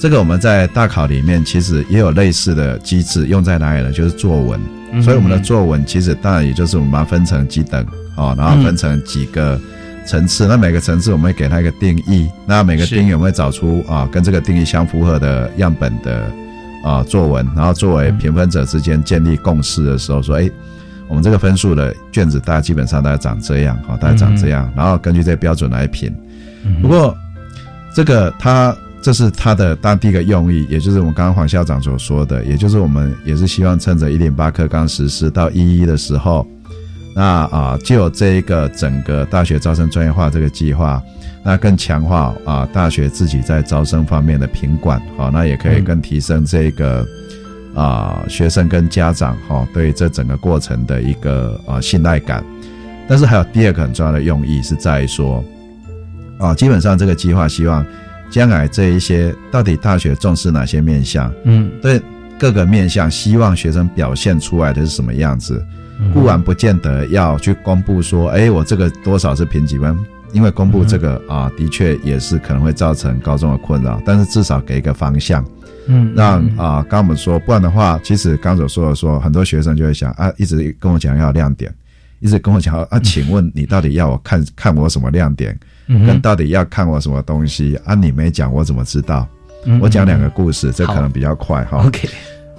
[0.00, 3.92] 这个我们在大考里面其实也有类似的机制，用在哪里呢？
[3.92, 4.60] 就是作文。
[4.92, 7.84] 嗯所以我们的作文其实当然也就是我们把它分成几等
[8.16, 9.60] 哦，然后分成几个
[10.06, 10.46] 层次。
[10.46, 16.30] 那每个层次我们会给它一个定义，那每个定义我们会找出啊跟这个定义相符合的样本的
[16.84, 20.50] 啊作文，然后作为评分者之间建立共识的时候，说哎。
[21.08, 26.12] 我们这个分数的卷子，大家基本上大概长这样，哈，大概长这样，然后根据这个标准来评。
[26.82, 27.16] 不过
[27.94, 36.44] 这个它这是它的当第一个用意，也就是我们刚刚黄校长所说的，也就是我们也是希望趁着一零八课纲实施到一一的时候，
[37.16, 41.02] 那啊，就这一个整个大学招生专业化这个计划，
[41.42, 47.04] 那更强化啊大学自己在招生方面的品管，好，那也可以更提升这个。
[47.74, 52.42] 啊，学生跟家长哈对这整个过程的一个啊信赖感，
[53.06, 55.44] 但是还有第二个很重要的用意是在于说，
[56.38, 57.84] 啊，基本上这个计划希望
[58.30, 62.00] 将来这一些到底大学重视哪些面向，嗯，对
[62.38, 65.62] 各个面向，希望学生表现出来的是什么样子，
[66.12, 69.96] 固然不见得要去公布说，哎，我这个多少是评几分，
[70.32, 75.44] 因为公布这个啊，的确也是可能会造成高中的困扰，但是至少给一个方向。
[75.88, 81.72] 嗯，让啊，刚我们说，不然的话，其实刚所说的说，很多学生就会想啊，一直跟我讲要亮点，
[82.18, 85.56] 一直跟我讲啊，请问你到底要我看看我什么亮点，
[85.86, 87.94] 跟到底要看我什么东西啊？
[87.94, 89.26] 你没讲，我怎么知道？
[89.80, 91.78] 我讲两个故事，这可能比较快哈。
[91.86, 92.08] OK，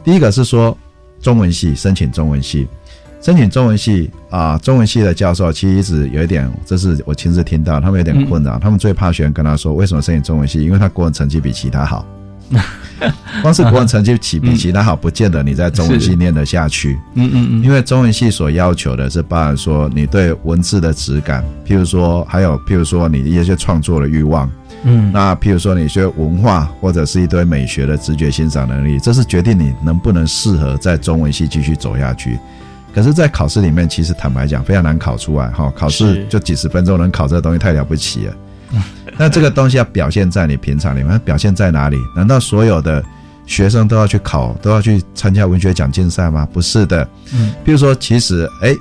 [0.05, 0.77] 第一个是说
[1.21, 2.65] 中文系申请中文系，
[3.21, 12.05] 申请中文系啊，中文系的教授其实一直有一点，这是我亲自听到，他们有点困扰，他们最怕学生跟他说为什么申请中文系，因为他国文成绩比其他好。
[13.43, 16.97] 光是国文成绩起比其他好，不见得你在中文系念得下去。
[17.15, 24.49] 嗯嗯嗯，因为中文系所要求的是，包含说你对文字的质感，譬如说，还有譬如说你一些创作的欲望。
[24.83, 32.39] 嗯，那譬如说你学文化或者是一堆美学的直觉欣赏能力，这是决定你能不能适合在中文系继续走下去。
[32.97, 35.47] 可是，在考试里面，其实坦白讲，非常难考出来。
[35.49, 38.33] 哈，考试就几十分钟能考这个东西，太了不起了。
[39.19, 41.97] 那这个东西要表现在你平常里面，表现在哪里？
[42.15, 43.05] 难道所有的
[43.45, 46.47] 学生都要去考，都要去参加文学奖竞赛吗？
[46.51, 47.07] 不是的。
[47.35, 48.75] 嗯，比如说，其实，哎，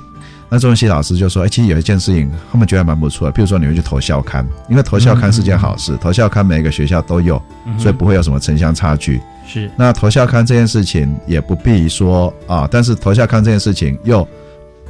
[0.48, 3.32] 那中文系老师就说，哎，其实有一件事情，他们觉得蛮不错的。
[3.32, 7.38] 比如说，你会去投校刊，因为投校刊是件好事，投校刊每个学校都有，
[7.78, 9.20] 所以不会有什么城乡差距。
[9.46, 9.70] 是。
[9.76, 14.26] 那投校刊这件事情也不必说啊，但是投校刊这件事情又。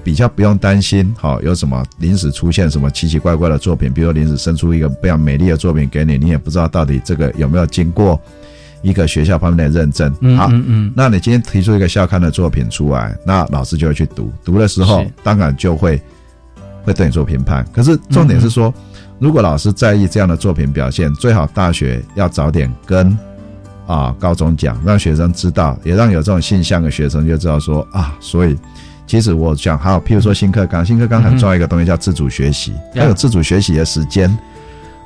[0.04, 8.16] 比较不用担心，好有什么临时出现什么奇奇怪怪的作品，比如临时生出一个非常美丽的作品给你，你也不知道到底这个有没有经过
[8.82, 10.08] 一个学校方面的认证。
[10.36, 16.00] 好，嗯嗯，那你今天提出一个校刊的作品出来，那老师就会去读，读的时候当然就会
[16.84, 17.66] 会对你做评判。
[17.72, 18.72] 可是重点是说，
[19.18, 23.18] 如果老师在意这样的作品表现，最好大学要早点跟
[23.86, 28.56] 啊高中讲，让学生知道，也让有这种现象的学生就知道说啊，所以。
[29.08, 34.36] 其实我讲，还有譬如说新课纲，新课纲很重要一个东西叫自主学习，要有自主学习的时间。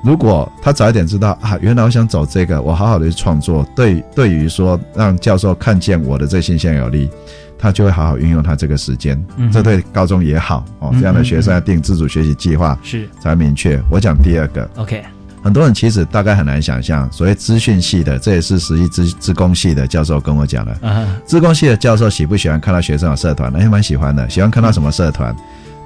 [0.02, 7.10] 如果他早一点知道啊，原来我想走这个，我好好的去创作，对对于说让教授看见我的这现象有利，
[7.58, 9.22] 他就会好好运用他这个时间。
[9.52, 13.78] 这对高中也好哦，这样的学生要定自主学习计划是才明确。
[13.90, 15.04] 我讲第二个，OK。
[15.42, 21.08] 很多人其实大概很难想象，所谓资讯系的，这也是实际资资工系的教授跟我讲的。
[21.24, 23.50] 资工系的教授喜不喜欢看到学生有社团？
[23.58, 25.34] 也蛮喜欢的，喜欢看到什么社团？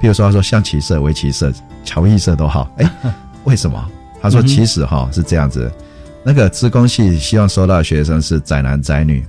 [0.01, 1.53] 譬如说，他说象棋社、围棋社、
[1.85, 2.69] 乔艺社都好。
[2.79, 2.90] 哎，
[3.45, 3.83] 为什么？
[4.21, 5.71] 他说其实哈是这样子，
[6.25, 9.25] 那个资工系希望收到的学生是宅男宅女，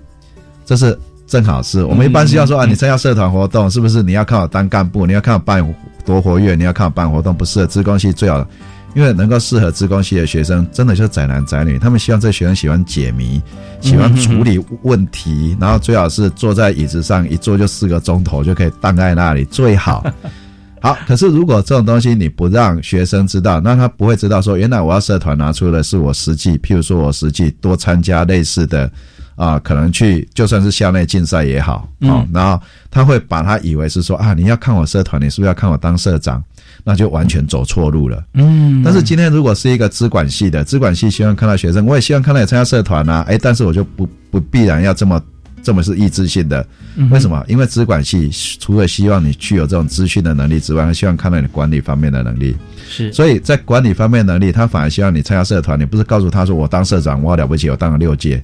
[0.66, 4.02] 这是正好是我们一般是要说啊，你参加社团活动是不是？
[4.02, 7.68] 你要看我当干部，你要看我办多活跃，你要看我办活动，不是？
[7.68, 8.46] 资工系最好。
[8.96, 11.78] 因为能够适合自工系的学生，真的就是宅男宅女。
[11.78, 13.42] 他们希望这学生喜欢解谜，
[13.82, 20.04] 喜欢处理问题，然后最好是坐在椅子上一坐就四个钟头就可以荡在那里，最好。
[20.82, 28.90] 好，可是如果这种东西你不让学生知道，那他不会知道说，原来我要社团拿出的是我实际，譬如说我实际多参加类似的
[29.36, 36.42] 啊，可能去就算是校内竞赛也好，哦，然后他会把他以为是说啊，你要看我社团，你是不是要看我当社长？
[36.88, 38.24] 那就完全走错路了。
[38.36, 43.26] 嗯，但是今天如果是一个资管系的，资管系希望看到学生，我也希望看到你参加社团啊。
[43.28, 45.20] 哎，但是我就不不必然要这么
[45.64, 46.66] 这么是意志性的。
[47.10, 47.44] 为什么？
[47.48, 48.30] 因为资管系
[48.60, 52.56] 除了希望你具有这种资讯的能力之外，还希望看到你管理方面的能力。
[52.88, 55.80] 是，所以在管理方面能力，他反而希望你参加社团。
[55.80, 58.40] 你不是告诉他说我当社长，我好了不起，我当了六届，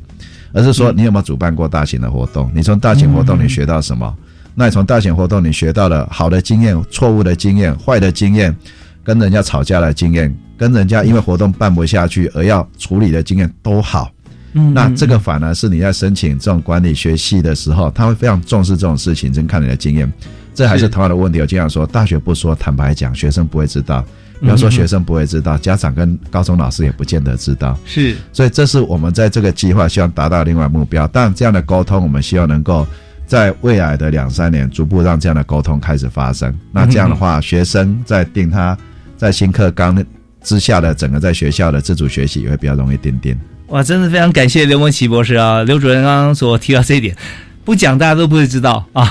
[0.51, 2.51] 而是说你有没有主办过大型的活动？
[2.55, 4.11] 你从大型活动你学到什么？
[4.53, 8.55] 那你从大型活动你学到了好的经验、错误的经验、坏的经验，
[9.03, 14.11] 跟人家吵架的经验，跟人家因为活动办不下去而要处理的经验都好。
[14.53, 20.11] 嗯，那这个反而是你在申请这种管理学系的时候，他会非常重视这种事情，真看你的经验。
[20.53, 21.39] 这还是同样的问题。
[21.39, 24.03] 我经常说，大学不说，坦白讲，学生不会知道。
[24.41, 27.79] 不要说学生不会知道，家长跟高中老师也不见得知道。
[27.85, 31.07] 是，所以这是我们在这个计划希望达到另外目标。
[31.07, 32.85] 但这样的沟通，我们希望能够。
[33.31, 36.53] 在未来的两三年，逐步让这样的沟通开始发生。
[36.69, 38.77] 那这样的话，学生在定他
[39.15, 40.05] 在新课纲
[40.43, 43.39] 之下的整个在学校的自主学习也会比较容易定定。
[43.67, 47.15] 哇，真的非常感谢刘文奇博士啊，刘主任刚刚所提到这一点。
[47.63, 49.05] 不讲大家都不会知道 啊！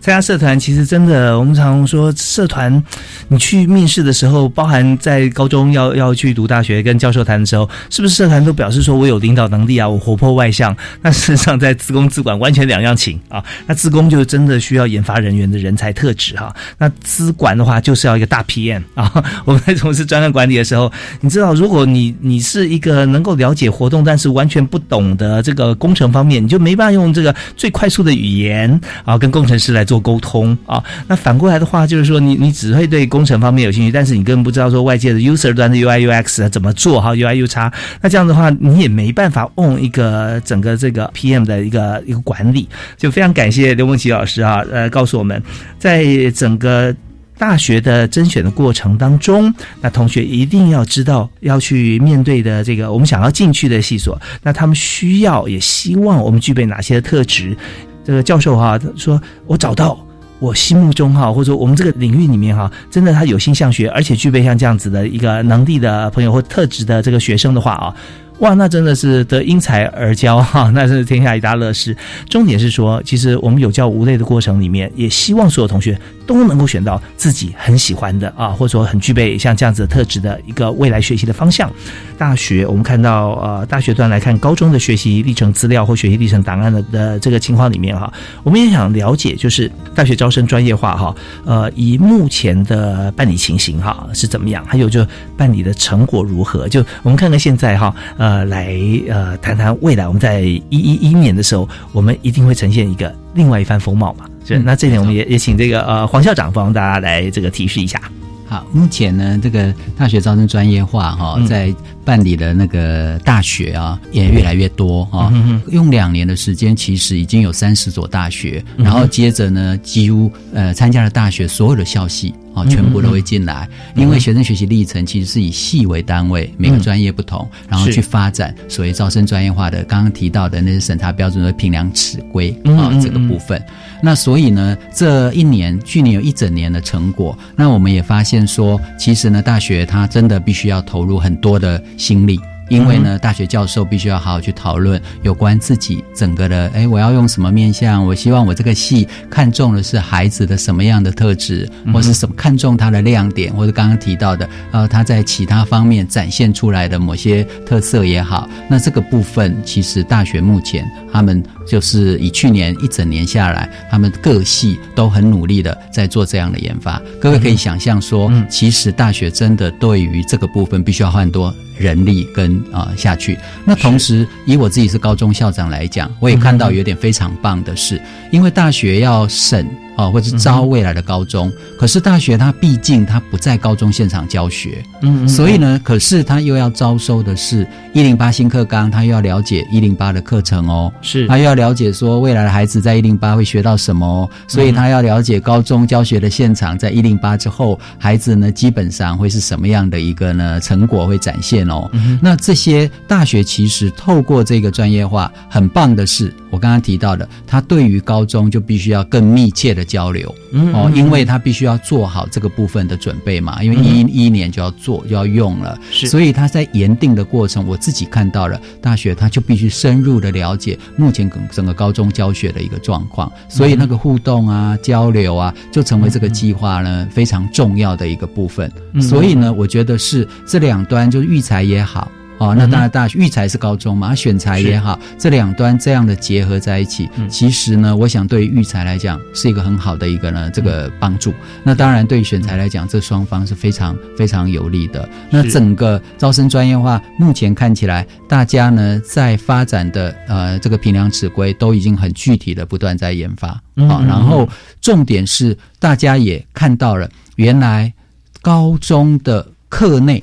[0.00, 2.82] 参加社团其实真的，我们常说社团，
[3.28, 10.76] 你去面试的时候，包含在高中要要去读大学跟教授谈的时候，是不是社团都表示说我有领导能力啊，我活泼外向？
[11.00, 13.42] 那事实上在自工自管完全两样情啊！
[13.66, 19.10] 那自工就真的需要研发人员的人才特质哈，那资管的话就是要一个大 PM 啊！
[19.46, 27.72] 我们在从事专案管理的时候，你知道，如果你你是一个能够了解活动，但是完全不懂得这个工程方面，你就没办法用这个最。
[27.78, 30.82] 快速的语言啊，跟工程师来做沟通啊。
[31.06, 37.70] 那反过来的话，就是说你你只会对工程方面有兴趣，但是你根本不知道说外界的 user 端的 UI UX 怎么做哈，UIUX。
[38.00, 42.68] 那这样的话，你也没办法 on 一个整个这个 PM 的一个一个管理。
[42.96, 45.40] 就非常感谢刘梦琪老师啊，呃，告诉我们
[45.78, 46.92] 在整个。
[47.38, 57.56] 大学的甄选的过程当中，那同学一定要知道要去面对的这个我们想要进去的系所，那他们需要也希望我们具备哪些特质？
[58.04, 59.98] 这个教授哈说，我找到
[60.38, 67.94] 我心目中哈，或者说我们这个领域里面哈，真的他有心向学，而且具备像这样子的一个能力的朋友或特质的这个学生的话啊。
[68.38, 71.96] 哇，那真的是得因材而教哈，那是天下一大乐事。
[72.28, 75.98] 重点是说，其实我们有教无类的过程里面，也希望所有同学
[76.28, 81.72] 都能够选到自己很喜欢的啊，或者说很具备像这样子的特质的一个未来学习的方向。
[82.18, 88.12] 大学我们看到呃，大学端来看高中的学习历程资料或学习历程档案的的这个情况里面哈，
[88.42, 91.14] 我们也想了解，就是大学招生专业化哈，
[91.46, 96.68] 呃，以目前的办理情形哈是怎么样，还有就办理的成果如何？
[96.68, 98.76] 就我们看看现在哈，呃，来
[99.08, 100.06] 呃，谈谈未来。
[100.06, 104.26] 我们在一一一年的时候，我们一定会呈现一个另外一番风貌嘛？
[104.56, 108.00] 是那这点，我们也也请这个呃黄校长帮大家来这个提示一下。
[108.46, 115.30] 好，目前呢，这个大学招生专业化哈，在办理的那个大学啊，也越来越多哈。
[115.70, 122.32] 用两年的时间，其实已经有三十所大学，然后接着呢，几乎呃参加了大学所有的校系。
[122.54, 129.84] 哦，全部都会进来，因为学生学习历程其实是以系为单位，每个专业不同，然后去发展所谓招生专业化的。
[129.84, 133.62] 刚刚提到的那些审查标准的评量尺规啊，这个部分。
[134.00, 142.40] 那所以呢，这一年去年有一整年的成果，那我们也发现说，其实呢，大学它真的必须要投入很多的心力。
[142.68, 148.04] 因为呢，大学教授必须要好好去讨论有关自己整个的，哎，我要用什么面向？
[148.04, 158.48] 我希望我这个戏看中的是孩子的什么样的特质，或是什么看中他的亮点，或者刚刚提到的，呃，他在其他方面展现出来的某些特色也好。
[158.68, 167.00] 那这个部分，其实大学目前他们就是以去年一整年下来，他们各系都很努力的在做这样的研发。
[167.20, 171.54] 各位可以想象说，其实大学真的对于这个部分必须要花很多。
[171.78, 178.00] 人力跟啊下去，那同时以我自己是高中校长来讲，我也看到有点非常棒的是，
[178.30, 179.66] 因为大学要审。
[179.98, 201.90] 啊，或者是招未来的高中，可是大学它毕竟它不在高中现场教学，嗯，所以呢，可是他又要招收的是一零八新课纲，他又要了解一零八的课程哦，是，他又要了解说未来的孩子在一零八会学到什么，所以他要了解高中教学的现场，在一零八之后，孩子呢基本上会是什么样的一个呢成果会展现哦，
[202.22, 206.32] 那这些大学其实透过这个专业化，很棒的是。
[206.50, 210.32] 我刚刚提到的，他对于高中就必须要更密切的交流，
[210.74, 228.70] 哦，因为他必须要做好这个部分的准备嘛，因为一一年就要做就要用了，所以他在研定的过程，我自己看到了大学他就必须深入的了解目前整整个高中教学的一个状况，所以那个互动啊、交流啊，就成为这个计划呢非常重要的一个部分。
[229.00, 232.10] 所以呢，我觉得是这两端，就是育才也好。
[232.38, 241.34] 哦，那当然，大学育才是高中嘛，选材也好，这两端这样的结合在一起，其实呢，我想对于育才来讲是一个很好的一个呢这个帮助。
[241.64, 245.08] 那当然，对于选材来讲，这双方是非常非常有利的。
[245.30, 254.04] 那整个招生专业化，目前看起来，大家呢在发展的呃这个评量尺规都已经很具体的不断在研发啊。
[254.06, 254.48] 然后
[254.80, 257.92] 重点是，大家也看到了，原来
[258.40, 260.22] 高中的课内。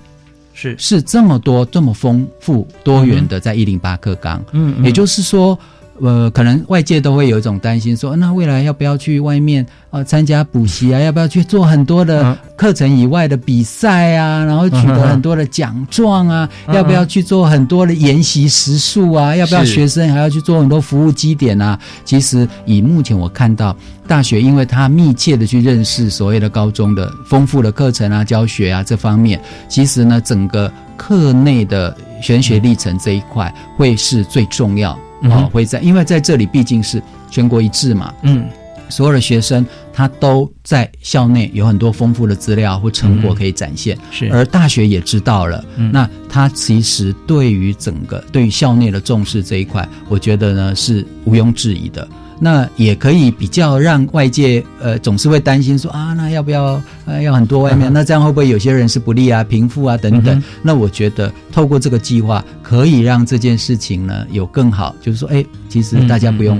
[0.56, 0.76] 是。
[0.80, 5.60] 是这么多这么丰富多元的，在一零八课纲，嗯，也就是说，
[6.02, 11.00] 呃，可能外界都会有一种担心说，那未来要不要去外面呃参加补习啊？
[11.00, 14.43] 要不要去做很多的课程以外的比赛啊？
[14.43, 16.50] 然后取得很多的奖状啊？
[16.74, 19.34] 要不要去做很多的研习时数啊？
[19.34, 21.80] 要不要学生还要去做很多服务基点啊？
[22.04, 23.74] 其实以目前我看到
[24.06, 29.39] 大学，因为它密切的去认识所谓的高中的丰富的课程啊、教学啊这方面，
[29.70, 34.98] 其实呢，整个课内的玄学历程这一块会是最重要。
[35.26, 35.43] 嗯哼。
[35.43, 38.45] 哦，会在，因为在这里毕竟是全国一致嘛，嗯，
[38.89, 44.30] 所有的学生他都在校内有很多丰富的资料或成果可以展现，是。
[44.32, 45.91] 而大学也知道了，嗯。
[45.91, 52.07] 那他其实对于整个对于校内的重视这一块，我觉得呢是毋庸置疑的。
[52.39, 57.91] 那也可以比较让外界呃总是会担心说啊，那要不要呃要很多外面？
[57.91, 60.38] 那这样会不会有些人是不利啊、贫富啊等等？
[60.38, 66.59] 嗯那我觉得透过这个计划，可以让这件事情呢有更好，就是说，哎，其实大家不用、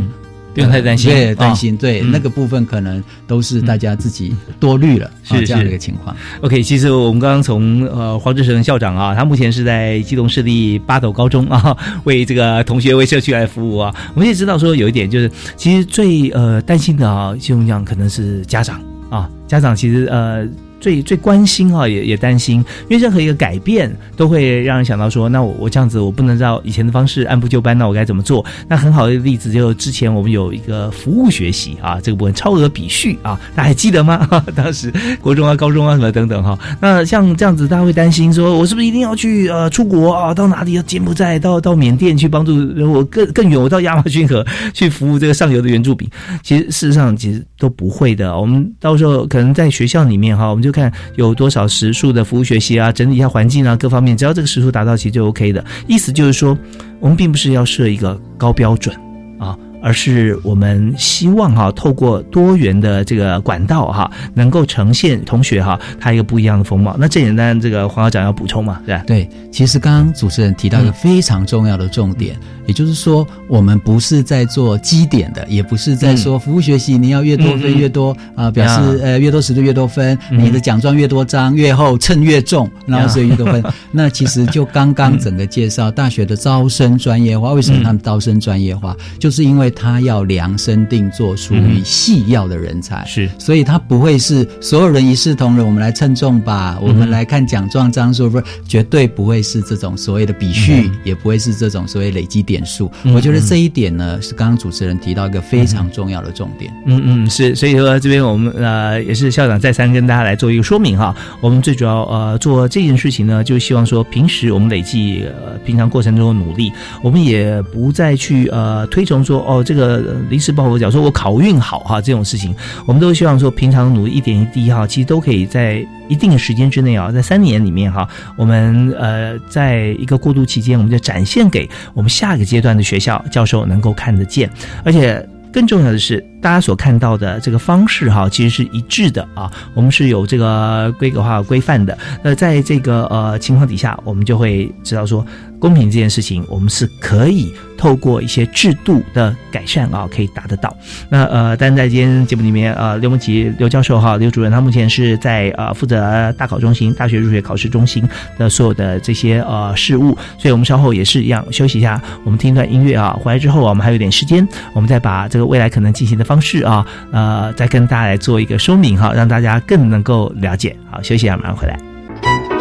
[0.56, 6.16] 不用太担心对，啊担心，对、嗯那个部分可能都是大家自己多虑了，是啊这样的一个情况。
[6.42, 11.76] OK，其实我们刚刚从呃黄志成校长啊，他目前是在基隆市立八斗高中啊，
[12.06, 13.94] 为这个同学为社区来服务啊。
[14.14, 20.48] 我们也知道说有一点就是，其实最呃担心的啊，就讲可能是家长啊，家长其实呃。
[20.80, 22.58] 最最关心哈，也也担心，
[22.90, 28.46] 因为任何一个改变都会让人想到说，那我我这样子，我不能照以前的方式按部就班，那我该怎么做？
[28.68, 34.28] 那很好的例子就之前我们有一个服务学习啊，这个部分超额比序啊，大家还记得吗？
[34.56, 36.58] 当时国中啊、高中啊什么等等哈。
[36.80, 40.34] 那像这样子，大家会担心说，我是不是一定要去呃出国啊？
[40.34, 40.74] 到哪里？
[40.74, 42.54] 要柬埔寨，到到缅甸去帮助
[42.92, 46.10] 我更更远，我到亚马逊河 去服务这个上游的原住民。
[46.44, 48.38] 其实事实上其实都不会的。
[48.38, 55.64] 我们到时候可能在学校里面哈，我们就看有多少时数的服务学习啊，整理一下环境啊，各方面，只要这个时数达到，其实就 OK 的。
[55.86, 56.58] 意思就是说，
[57.00, 58.96] 我们并不是要设一个高标准
[59.38, 59.56] 啊。
[59.86, 66.96] 而是我们希望哈，透过多元的这个管道哈，能够呈现同学哈他一个不一样的风貌。
[67.00, 69.04] 那这简单，这个黄校长要补充嘛，对吧？
[69.06, 83.64] 对，其实刚刚主持人提到一个非常重要的重点，也就是说，我们不是在做基点的，也不是在说服务学习你要越多分越多啊、表示呃越多时数越多分，嗯你的奖状越多张越厚，称越重，然后所以越多分。
[83.94, 88.98] 那其实就刚刚整个介绍大学的招生专业化，为什么他们招生专业化？
[89.20, 102.90] 就是因为他要量身定做属于细要的人才，是，所以他不会是所有人一视同仁，我们来称重吧，我们来看奖状张数，不是绝对不会是这种所谓的比序，也不会是这种所谓累积点数。
[103.04, 106.74] 嗯我觉得这一点呢，是刚刚主持人提到一个非常重要的重点。
[106.86, 111.16] 嗯嗯，是，所以说这边我们呃也是校长再三跟大家来做一个说明哈。
[111.42, 116.72] 我们最主要呃做这件事情呢，就希望说平时我们累计呃平常过程中的努力，
[117.02, 122.56] 我们也不再去呃推崇说哦这个临时抱佛脚，说我考运好哈这种事情，
[122.86, 128.08] 我们都希望说平常努力一点一滴哈，其实都可以在一定的时间之内啊，在三年里面哈，
[128.38, 134.50] 我们呃在一个过渡期间，我们就展现给我们下一个阶段的学校教授能够看得见，
[134.84, 135.28] 而且。
[135.56, 139.52] 更重要的是，大家所看到的这个方式哈，其实是一致的啊。
[139.74, 141.98] 我们是有这个规格化规范的。
[142.22, 145.26] 那在这个呃情况底下，我们就会知道说，
[145.60, 150.72] 公平这件事情，我们是可以透过一些制度的改善啊，可以达得到。
[151.10, 170.76] 那呃，但在今天节目里面，呃，刘梦琪刘教授哈，刘主任他目前是在呃负责大考中心、大学入学考试中心的所有的这些呃事务，所以我们稍后也是一样休息一下，我们听一段音乐啊，回来之后啊，我们还有点时间，我们再把这个未来可能进行的方方式啊，呃，再跟大家来做一个说明哈，让大家更能够了解。
[170.92, 172.55] 好，休息一下，马上回来。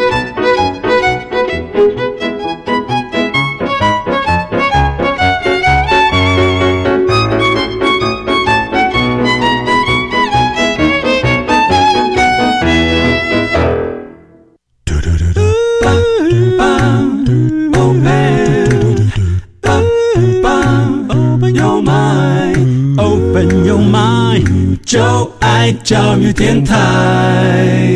[24.84, 27.86] 就爱教育电台。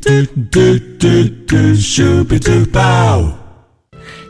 [0.00, 0.10] 嘟
[0.50, 0.60] 嘟
[0.98, 1.08] 嘟
[1.46, 3.20] 嘟咻比嘟爆。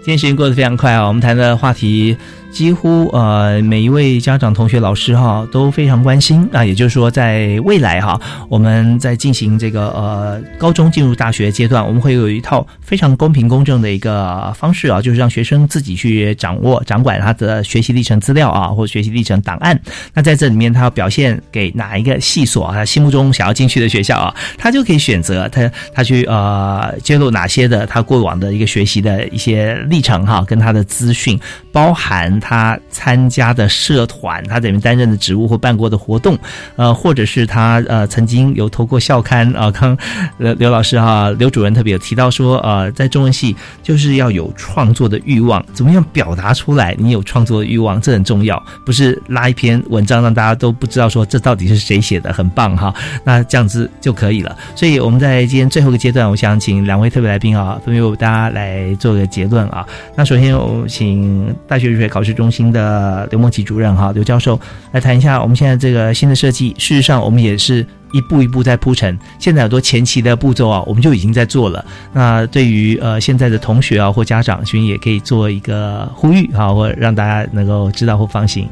[0.04, 2.16] 今天时间过得非常快啊，我们谈的话题
[2.52, 19.80] 几乎呃每一位家长、同学、老师哈都非常关心啊，也就是说在未来哈，我们在进行这个呃高中进入大学阶段，我们会有一套非常公平公正的一个方式啊，就是让学生自己去掌握、掌管他的学习历程资料啊，或学习历程档案。
[20.12, 31.40] 那在这里面，他要表现给哪一个系所，他心目中想要进去的学校啊，他就可以选择他他去呃揭露哪些的他过往的一个学习的一些历程哈，跟他的资讯，
[31.72, 36.36] 包含他参加的社团，他在里面担任的职务或办过的活动，
[36.74, 39.70] 呃，或者是他呃曾经有投过校刊啊。
[39.70, 39.96] 刚
[40.38, 46.94] 刘刘老师哈，刘主任特别有提到说，呃，在中文系就是要有创作的欲望，怎么样表达出来？
[46.98, 52.92] 你有创作的欲望，这很重要，不是拉一篇文章让大家都不知道说这到底是谁写的，很棒哈。
[53.24, 54.56] 那这样子就可以了。
[54.74, 59.86] 所以我们在今天最后一个阶段，我想请两位特别来宾啊，分别为大家来做个结论啊。
[60.16, 64.58] 那首先我请大学入学考试中心的刘梦琪主任哈，刘教授
[64.92, 66.74] 来谈一下我们现在这个新的设计。
[66.78, 71.84] 事实上，我们也是一步一步在铺陈，现在很多前期的步骤啊，我们就已经在做了。
[72.12, 78.68] 那对于呃现在的同学啊或家长，其实也可以做一个呼吁哈，或让大家能够知道或放心。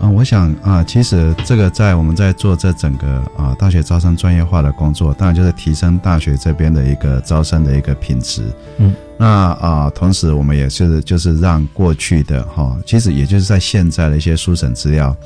[0.00, 8.44] 嗯，我想啊，其实这个在我们在做这整个啊大学招生专业化的工作，当然就是提升大学这边的一个招生的一个品质。
[8.78, 15.16] 嗯，那啊，同时我们也是就是让过去的哈，其实也就是在现在的一些书审资料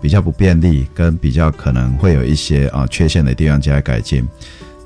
[0.00, 4.26] 比较不便利，跟比较可能会有一些啊缺陷的地方加以改进。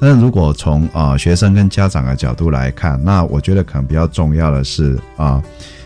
[0.01, 5.43] 但是如果从啊学生跟家长的角度来看，那我觉得可能比较重要的是啊。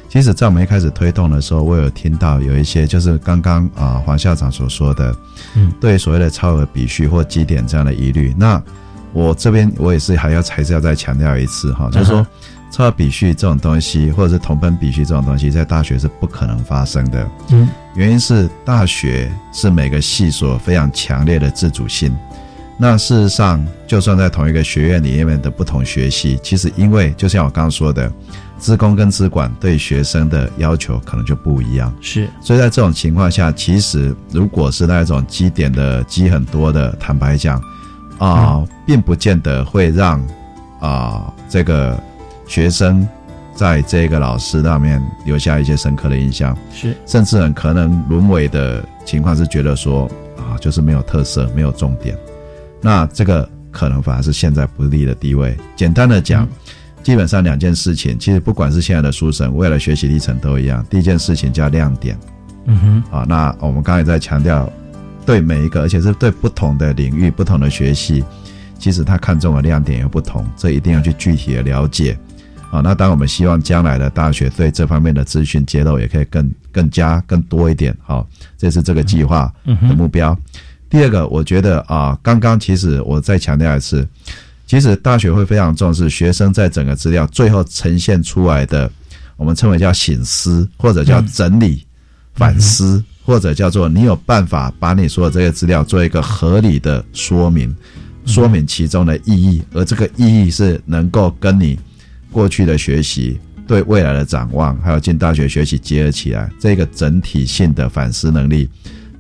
[0.09, 5.15] 其实，在我们一开始推动的时候，我有听到有一些就是刚刚啊黄校长所说的，
[5.55, 8.35] 嗯，对所谓的超额比序或基点这样的疑虑。
[8.37, 8.61] 那
[9.13, 12.27] 我这边我也是还要还是要再强调一次哈，就是说
[12.73, 17.29] 超额比序这种东西，或者是同分比序这种东西，在大学是不可能发生的。
[17.51, 22.17] 嗯，原因是大学是每个系所非常强烈的自主性。
[22.79, 28.11] 那事实上，就算在同一个学院里面的不同学系，其实因为就像我刚刚说的。
[28.59, 37.63] 资工跟资管对学生的要求可能就不一样，是，所以在这种情况下，其实如果是那种基点的基很多的，坦白讲，
[38.19, 40.21] 啊，并不见得会让
[40.81, 41.99] 啊这个
[42.47, 43.07] 学生
[43.55, 52.17] 在这个老师那面留下一些深刻的印象，是，甚至很可能沦为的情况是觉得说啊，就是没有特色，没有重点，
[52.81, 55.57] 那这个可能反而是现在不利的地位。
[55.77, 56.47] 简单的讲。
[57.09, 60.85] 基本上两件事情，其实不管是现在的书生，为了学习历程都一样。
[60.91, 62.15] 第一件事情叫亮点，
[62.67, 64.71] 嗯哼，啊，那我们刚才在强调，
[65.25, 68.23] 对每一个，而且是对不同的领域、不同的学习，
[68.79, 72.15] 其实他看中的亮点也不同，这一定要去具体的了解。
[72.71, 78.29] 啊，那当我们希望将来的大学对这方面的资讯揭露也可以更更加更多一点，好，
[78.59, 80.39] 这是这个计划的目标。
[80.91, 84.07] 第二个，我觉得啊，刚刚其实我再强调一次。
[84.69, 88.89] 其实大学会非常重视学生在整个资料最后呈现出来的，
[89.39, 91.87] 我们称为叫醒思，或者叫整理、
[92.35, 97.75] 反思，或者叫做你有办法把你说的这些资料做一个合理的说明，
[98.27, 101.79] 说明其中的意义，而这个意义是能够跟你
[102.31, 108.69] 过去的学习、对未来的展望，还有进大学学习结合起来，这个整体性的反思能力。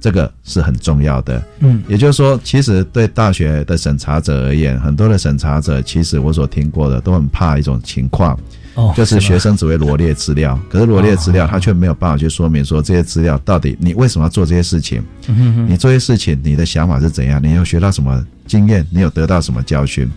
[0.00, 8.38] 这个是很重要的，嗯，也就是说，其实对大学的审查者而言，很多的审查者，其实我所听过的都很怕一种情况，
[8.74, 20.08] 哦，就是学生只会罗列资料，可是罗列资料，他却没有办法去说明说这些资料到底你为什么要做这些事情，嗯你做这些事情你的想法是怎样，你有学到什么经验，你有得到什么教训，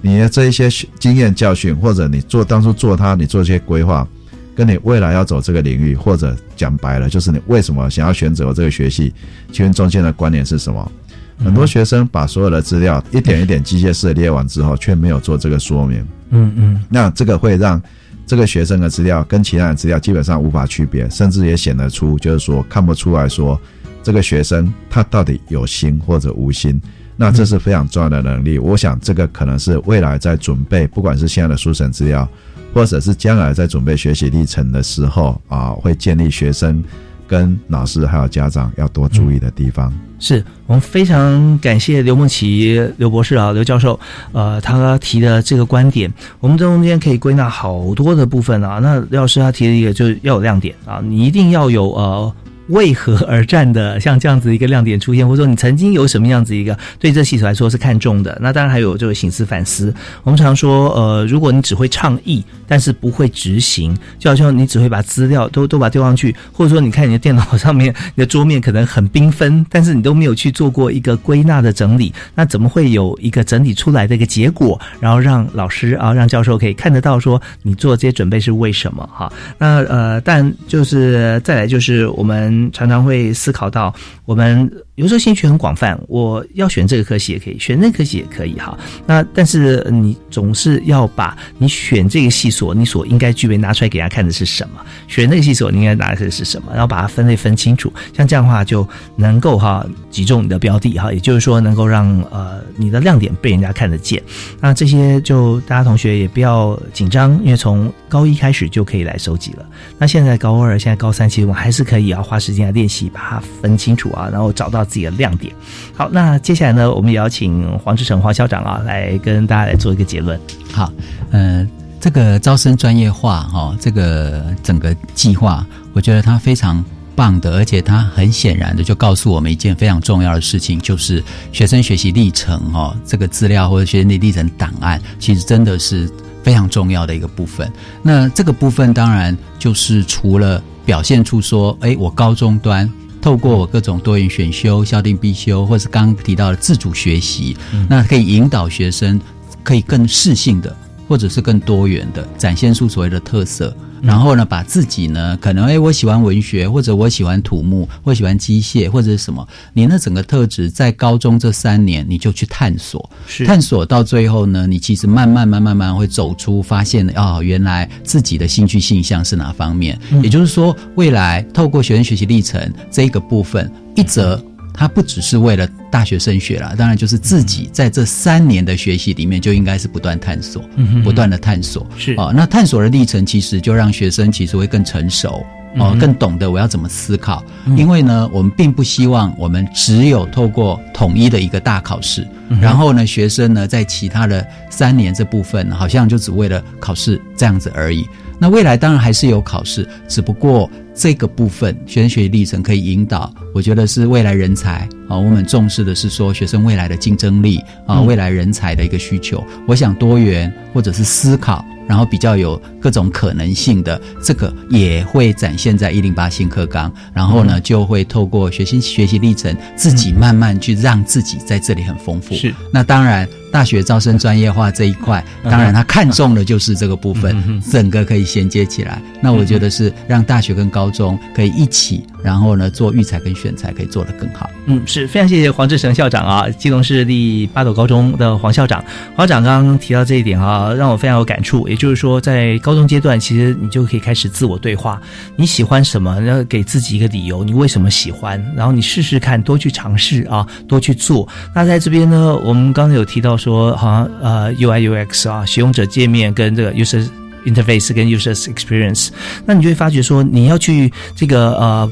[0.00, 0.68] 你的这一些
[0.98, 4.06] 经验教训，或者你做当初做它，你做一些规划。
[4.54, 9.12] 跟你未来要走这个领域，或者讲白了，就是你为什么想要选择这个学系，
[9.50, 10.92] 其中中间的观点是什么？
[11.38, 16.06] 很多学生把所有的资料一点一点机械式的列完之后，却没有做这个说明。
[16.30, 17.82] 嗯嗯，那这个会让
[18.26, 23.60] 这个学生的资料跟其他的资料基本上无法区别，甚至也显得出，就是说看不出来说
[24.02, 26.80] 这个学生他到底有心或者无心。
[27.16, 28.58] 那这是非常重要的能力。
[28.58, 32.28] 我想这个可能是未来在准备，不管是现在的书审资料。
[32.72, 36.82] 或者是将来在准备学习历程的时候啊，会建立学生
[37.26, 39.92] 跟老师还有家长要多注意的地方。
[40.18, 43.98] 是我们非常感谢刘梦琪刘博士啊，刘教授，
[44.32, 48.78] 呃，他提的这个观点，我们中间可以归纳好多的部分啊。
[48.78, 52.34] 那刘老师他提的一个就是要有亮点啊，你一定要有呃。
[52.72, 58.36] 为何而战的像这样子一个亮点出现，或者说你曾经有什么样子一个对这系统来说是看重的？
[58.40, 59.92] 那当然还有就是醒思反思。
[60.24, 79.06] 我们常说，呃，如果你只会倡议，但是不会执行，就好像你只会把资料都都把丢上去，或者说你看你的电脑上面你的桌面可能很缤纷，但是你都没有去做过一个归纳的整理，那怎么会有一个整理出来的一个结果，然后让老师啊让教授可以看得到说你做这些准备是为什么？
[79.12, 82.61] 哈，那呃，但就是再来就是我们。
[82.70, 83.94] 常常会思考到，
[84.24, 88.78] 我们有时候兴趣很广泛，我要选这个科系也可以，选那科系也可以哈。
[89.06, 97.90] 那但是你总是要把你选这个系所你所应该具备拿出来给大家看的是什么，选那个系所你应该拿的是什么，然后把它分类分清楚。
[98.14, 98.86] 像这样的话就
[99.16, 104.22] 能够哈击中你的标的哈，也就是说能够让呃你的亮点被人家看得见。
[104.60, 109.64] 那这些就大家同学也不要紧张，因为从高一开始就可以来收集了。
[109.98, 115.52] 那现在高二，现在高三，其实我们还是可以啊花时间来练习，把它分清楚啊，然后找到自己的亮点。
[115.94, 120.40] 好，那接下来呢，我们也要请黄志成黄校长啊来跟大家来做一个结论。
[120.72, 120.92] 好，
[121.30, 121.68] 嗯、
[122.00, 131.22] 这个招生专业化哈、这个整个计划，我觉得它非常棒的，而且它很显然的就告诉我们一件非常重要的事情，就是
[131.52, 136.10] 学生学习历程哈、这个资料或者学习历程档案，其实真的是
[136.42, 137.70] 非常重要的一个部分。
[138.02, 142.90] 那这个部分当然就是除了表现出说，哎，我高中端。
[143.22, 147.56] 透过我各种多元选修、校定必修，或是刚刚提到的自主学习，
[147.88, 149.18] 那可以引导学生
[149.62, 150.76] 可以更适性的，
[151.12, 153.76] 或者是更多元的展现出所谓的特色。
[154.00, 170.00] 然后呢，把自己呢，可能哎，我喜欢文学，或者我喜欢土木，或喜欢机械，或者是什么，你那整个特质在高中这三年你就去探索，是探索到最后呢，你其实慢慢慢慢慢会走出，发现哦，原来自己的兴趣性向是哪方面。
[170.10, 174.42] 嗯也就是说，未来透过学生学习历程这一个部分，一则
[174.74, 180.64] 它不只是为了大学升学啦，当然就是自己在这三年的学习里面就应该是不断探索，
[181.04, 181.86] 不断的探索。
[181.96, 185.44] 是哦，那探索的历程其实就让学生其实会更成熟。
[185.76, 198.06] 哦嗯，更懂得我要怎么思考，嗯因为呢，我们并不希望我们只有透过统一的一个大考试，嗯然后呢，学生呢在其他的三年这部分，好像就只为了考试这样子而已。
[198.38, 209.42] 那未来当然还是有考试，只不过这个部分学生学习历程可以引导，我觉得是未来人才啊，我们重视的是说学生未来的竞争力啊，嗯未来人才的一个需求。
[209.66, 211.64] 我想多元或者是思考。
[211.88, 216.90] 然后比较有各种可能性的，这个也会展现在一零八新课纲。
[217.12, 222.36] 然后呢，就会透过学习学习历程，自己慢慢去让自己在这里很丰富。
[222.36, 229.00] 是，那当然，大学招生专业化这一块，当然他看重的就是这个部分，整个可以衔接起来。
[229.20, 234.48] 那我觉得是让大学跟高中可以一起，然后呢做育才跟选才可以做得更好。
[234.66, 238.82] 嗯，是非常谢谢黄志成校长啊，基隆市立八斗高中的黄校长。
[239.16, 241.66] 黄校长刚刚提到这一点啊，让我非常有感触。
[241.68, 245.00] 也就是说，在高中阶段，其实你就可以开始自我对话，
[245.34, 251.28] 你喜欢什么，然后给自己一个理由，你为什么喜欢，然后你试试看，多去尝试啊，多去做。
[251.52, 257.04] 那在这边呢，我们刚才有提到说，好像呃 UI UX 啊，使用者界面跟这个 user
[257.44, 259.08] interface 跟 user experience，
[259.44, 261.90] 那你就会发觉说，你要去这个呃。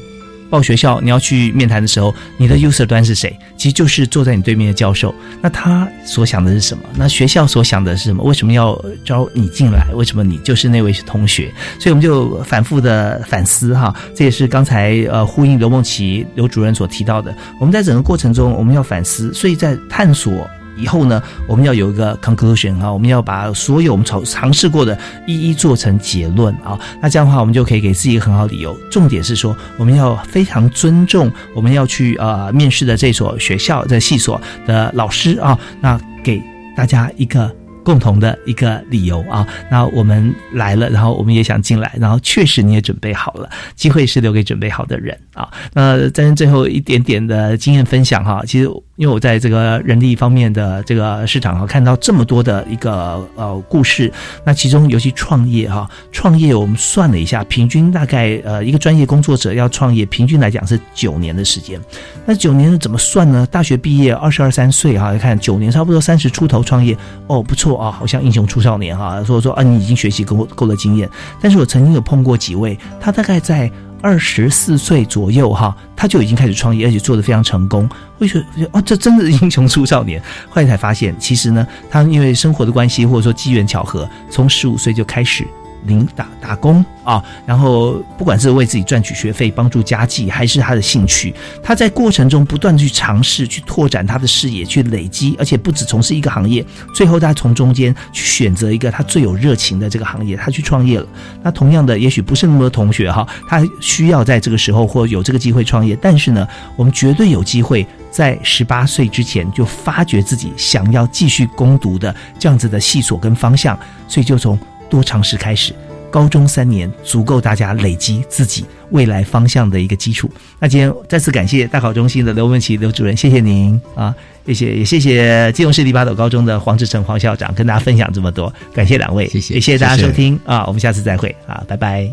[0.51, 3.35] 报学校，你要去面谈的时候，你的 user 端是谁？
[3.57, 5.15] 其实就是坐在你对面的教授。
[5.41, 6.83] 那他所想的是什么？
[6.93, 8.21] 那学校所想的是什么？
[8.23, 9.87] 为什么要招你进来？
[9.95, 11.51] 为什么你就是那位同学？
[11.79, 17.33] 所以我们就反复的反思哈，这也是刚才呃呼应刘梦琪刘主任所提到的。
[17.59, 20.47] 我们在整个过程中，我们要反思，所以在探索。
[20.77, 24.97] 以后呢，我们要有一个 conclusion 啊，我们要把所有我们尝尝试过的
[25.27, 26.79] 一一做成结论啊。
[27.01, 28.77] 那这样的话，我们就可以给自己一个很好理由。
[28.89, 36.41] 重点是说，我们要非常尊重我们要去呃面试的这所学校的系所的老师啊，那给
[36.75, 37.53] 大家一个。
[37.83, 45.49] 共同的一个理由啊，那我们来了，然后我们也想进来，然后确实你也准备好了，机会是留给准备好的人啊。
[45.73, 48.69] 那在最后一点点的经验分享哈，其实
[49.01, 54.13] 因为我在这个人力方面的这个市场哈，看到这么多的一个呃故事，
[54.45, 61.81] 那其中尤其创业哈，创业我们算了一下，平均大概呃一个专业工作者要创业，平均来讲是九年的时间。
[62.27, 63.43] 那九年是怎么算呢？
[63.49, 66.95] 大学毕业二十二三岁哈，看九年差不多三十出头创业，
[67.25, 69.23] 哦不错啊，好像英雄出少年哈。
[69.23, 71.09] 说说啊，你已经学习够够了经验，
[71.41, 73.67] 但是我曾经有碰过几位，他大概在
[74.01, 77.89] 二十四岁左右哈，他就已经开始创业，而且做得非常成功。
[78.17, 80.21] 会觉得哦，这真的是英雄出少年。
[80.49, 85.47] 后来才发现，其实呢，他因为生活的关系或者说机缘巧合，从十五岁就开始。
[85.85, 96.63] 零打打工啊，然后不管是为自己赚取学费、帮助家计，还是他的兴趣，他在过程中不断去尝试、去拓展他的视野、去累积，而且不止从事一个行业，
[96.93, 101.07] 最后他从中间去选择一个他最有热情的这个行业，他去创业了。
[101.41, 113.77] 那同样的，也许不是那么多同学哈，他需要在这个时候或有这个机会创业，但是呢，我们绝对有机会在十八岁之前就发掘自己想要继续攻读的这样子的系所跟方向，
[114.07, 114.57] 所以就从。
[114.91, 115.73] 多尝试开始，
[116.11, 120.29] 高中三年足够大家累积自己未来方向的一个基础。
[120.59, 123.79] 那今天再次感谢大考中心的刘文琪刘主任，谢谢您。
[123.95, 124.13] 啊，
[124.45, 130.37] 谢谢也谢谢金融市第八斗高中的黄志成黄校长跟大家分享这么多，感谢两位，谢谢，也谢谢大家收听。
[130.45, 131.33] 啊，我们下次再会。
[131.47, 132.11] 啊，拜拜。